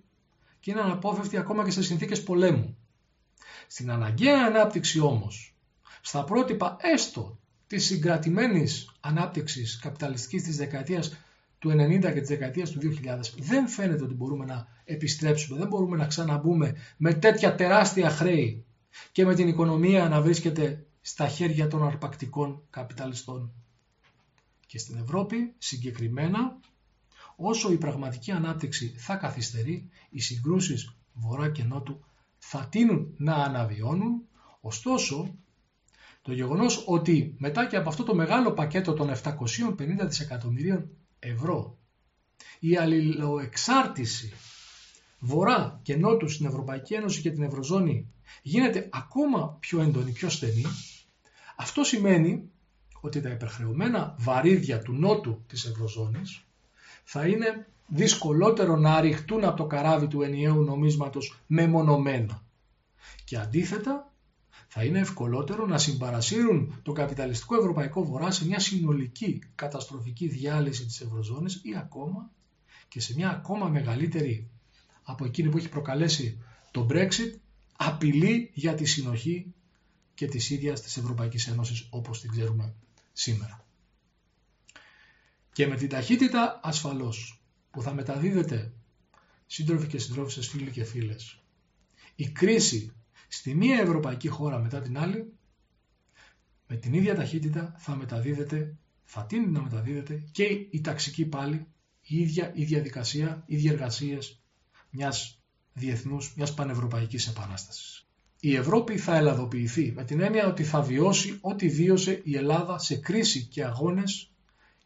και 0.60 0.72
είναι 0.72 0.82
αναπόφευκτη 0.82 1.38
ακόμα 1.38 1.64
και 1.64 1.72
σε 1.72 1.84
συνθήκες 1.84 2.24
πολέμου. 2.24 2.78
Στην 3.68 3.92
αναγκαία 3.92 4.46
ανάπτυξη 4.46 5.00
όμως, 5.00 5.56
στα 6.02 6.24
πρότυπα 6.24 6.78
έστω 6.80 7.40
της 7.74 7.86
συγκρατημένης 7.86 8.92
ανάπτυξης 9.00 9.80
καπιταλιστικής 9.80 10.44
της 10.44 10.58
δεκαετίας 10.58 11.18
του 11.60 11.70
90 11.70 12.14
και 12.14 12.20
της 12.20 12.28
δεκαετίας 12.28 12.70
του 12.70 12.80
2000 12.80 12.90
δεν 13.38 13.68
φαίνεται 13.68 14.04
ότι 14.04 14.14
μπορούμε 14.14 14.46
να 14.46 14.68
επιστρέψουμε, 14.84 15.60
δεν 15.60 15.68
μπορούμε 15.68 15.98
να 15.98 16.06
ξαναμπούμε 16.06 16.76
με 16.98 17.14
τέτοια 17.14 17.56
τεράστια 17.56 18.10
χρέη 18.10 18.66
και 19.12 19.26
με 19.26 19.36
την 19.36 19.48
οικονομία 19.48 20.10
να 20.10 20.22
βρίσκεται 20.22 20.86
στα 21.02 21.28
χέρια 21.28 21.68
των 21.68 21.84
αρπακτικών 21.84 22.62
καπιταλιστών. 22.70 23.52
Και 24.68 24.78
στην 24.78 24.98
Ευρώπη 24.98 25.54
συγκεκριμένα 25.58 26.60
όσο 27.36 27.72
η 27.72 27.78
πραγματική 27.78 28.32
ανάπτυξη 28.32 28.94
θα 28.98 29.16
καθυστερεί, 29.16 29.90
οι 30.10 30.20
συγκρούσεις 30.20 30.96
βορρά 31.14 31.50
και 31.50 31.64
νότου 31.64 32.04
θα 32.38 32.68
τείνουν 32.72 33.14
να 33.18 33.34
αναβιώνουν, 33.34 34.22
ωστόσο 34.62 35.36
το 36.24 36.34
γεγονός 36.34 36.84
ότι 36.88 37.36
μετά 37.38 37.68
και 37.68 37.76
από 37.76 37.90
αυτό 37.90 38.04
το 38.04 38.16
μεγάλο 38.16 38.52
πακέτο 38.52 38.94
των 38.94 39.12
750 39.24 39.38
δισεκατομμυρίων 40.08 40.90
ευρώ 41.20 41.78
η 42.60 42.78
αλληλοεξάρτηση 42.78 44.34
βορρά 45.20 45.80
και 45.84 45.96
νότου 45.96 46.30
στην 46.30 46.46
Ευρωπαϊκή 46.46 46.94
Ένωση 46.94 47.22
και 47.22 47.32
την 47.32 47.44
Ευρωζώνη 47.44 48.08
γίνεται 48.42 48.90
ακόμα 48.92 49.58
πιο 49.60 49.82
έντονη, 49.82 50.12
πιο 50.12 50.30
στενή, 50.30 50.66
αυτό 51.56 51.84
σημαίνει 51.84 52.50
ότι 53.02 53.22
τα 53.22 53.30
υπερχρεωμένα 53.30 54.16
βαρύδια 54.20 54.82
του 54.82 54.94
νότου 54.94 55.44
της 55.48 55.66
Ευρωζώνης 55.66 56.46
θα 57.04 57.28
είναι 57.28 57.68
δυσκολότερο 57.88 58.76
να 58.76 59.02
ρηχτούν 59.02 59.44
από 59.44 59.58
το 59.58 59.66
καράβι 59.66 60.08
του 60.08 60.22
ενιαίου 60.22 60.64
νομίσματος 60.64 61.40
μεμονωμένα. 61.48 62.44
Και 63.24 63.38
αντίθετα 63.38 64.13
θα 64.76 64.84
είναι 64.84 65.00
ευκολότερο 65.00 65.66
να 65.66 65.78
συμπαρασύρουν 65.78 66.80
το 66.84 66.92
καπιταλιστικό 66.92 67.56
ευρωπαϊκό 67.56 68.06
βορρά 68.06 68.32
σε 68.32 68.46
μια 68.46 68.60
συνολική 68.60 69.44
καταστροφική 69.56 70.28
διάλυση 70.28 70.86
της 70.86 71.02
Ευρωζώνης 71.02 71.60
ή 71.64 71.76
ακόμα 71.78 72.32
και 72.88 73.00
σε 73.00 73.14
μια 73.14 73.30
ακόμα 73.30 73.68
μεγαλύτερη 73.70 74.50
από 75.04 75.26
εκείνη 75.26 75.50
που 75.50 75.58
έχει 75.58 75.70
προκαλέσει 75.70 76.42
το 76.72 76.88
Brexit 76.90 77.34
απειλή 77.78 78.52
για 78.54 78.74
τη 78.76 78.86
συνοχή 78.86 79.54
και 80.14 80.28
της 80.28 80.50
ίδιας 80.50 80.82
της 80.82 80.98
Ευρωπαϊκής 80.98 81.48
Ένωσης 81.48 81.88
όπως 81.90 82.22
την 82.22 82.32
ξέρουμε 82.32 82.74
σήμερα. 83.14 83.66
Και 85.54 85.68
με 85.68 85.76
την 85.76 85.90
ταχύτητα 85.90 86.60
ασφαλώς 86.64 87.44
που 87.72 87.82
θα 87.82 87.94
μεταδίδεται 87.94 88.72
σύντροφοι 89.46 89.88
και 89.88 89.98
συντρόφισσες, 89.98 90.48
φίλοι 90.48 90.72
και 90.72 90.84
φίλες, 90.84 91.40
η 92.16 92.30
κρίση 92.30 92.94
στη 93.36 93.56
μία 93.56 93.80
ευρωπαϊκή 93.80 94.28
χώρα 94.28 94.60
μετά 94.60 94.82
την 94.82 94.98
άλλη, 94.98 95.34
με 96.68 96.76
την 96.76 96.94
ίδια 96.94 97.16
ταχύτητα 97.16 97.76
θα 97.78 97.96
μεταδίδεται, 97.96 98.76
θα 99.04 99.26
τίνει 99.26 99.48
να 99.48 99.62
μεταδίδεται 99.62 100.24
και 100.32 100.44
η 100.70 100.82
ταξική 100.82 101.26
πάλι, 101.26 101.68
η 102.02 102.20
ίδια 102.20 102.52
η 102.56 102.64
διαδικασία, 102.64 103.44
οι 103.46 103.56
ίδιοι 103.56 103.68
εργασίες 103.68 104.42
μιας 104.90 105.40
διεθνούς, 105.74 106.34
μιας 106.36 106.54
πανευρωπαϊκής 106.54 107.28
επανάστασης. 107.28 108.08
Η 108.40 108.56
Ευρώπη 108.56 108.98
θα 108.98 109.16
ελλαδοποιηθεί 109.16 109.92
με 109.96 110.04
την 110.04 110.20
έννοια 110.20 110.48
ότι 110.48 110.64
θα 110.64 110.82
βιώσει 110.82 111.38
ό,τι 111.42 111.70
βίωσε 111.70 112.22
η 112.24 112.36
Ελλάδα 112.36 112.78
σε 112.78 112.96
κρίση 112.96 113.46
και 113.46 113.64
αγώνες 113.66 114.32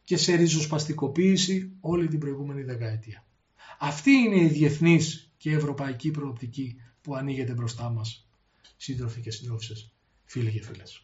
και 0.03 0.17
σε 0.17 0.35
ριζοσπαστικοποίηση 0.35 1.71
όλη 1.79 2.07
την 2.07 2.19
προηγούμενη 2.19 2.63
δεκαετία. 2.63 3.25
Αυτή 3.79 4.11
είναι 4.11 4.41
η 4.41 4.47
διεθνής 4.47 5.31
και 5.37 5.51
ευρωπαϊκή 5.51 6.11
προοπτική 6.11 6.75
που 7.01 7.15
ανοίγεται 7.15 7.53
μπροστά 7.53 7.89
μας 7.89 8.26
σύντροφοι 8.77 9.21
και 9.21 9.31
συντρόφισσες, 9.31 9.91
φίλοι 10.25 10.51
και 10.51 10.63
φίλες. 10.63 11.01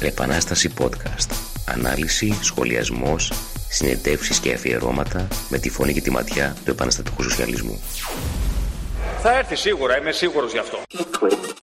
Επανάσταση 0.00 0.74
podcast. 0.78 1.30
Ανάλυση, 1.66 2.38
σχολιασμός, 2.42 3.32
συνεντεύξεις 3.68 4.38
και 4.38 4.52
αφιερώματα 4.52 5.28
με 5.48 5.58
τη 5.58 5.70
φωνή 5.70 5.92
και 5.92 6.00
τη 6.00 6.10
ματιά 6.10 6.56
του 6.64 6.70
επαναστατικού 6.70 7.22
σοσιαλισμού. 7.22 7.80
Θα 9.22 9.38
έρθει 9.38 9.56
σίγουρα, 9.56 9.98
είμαι 9.98 10.12
σίγουρος 10.12 10.52
γι' 10.52 10.58
αυτό. 10.58 10.78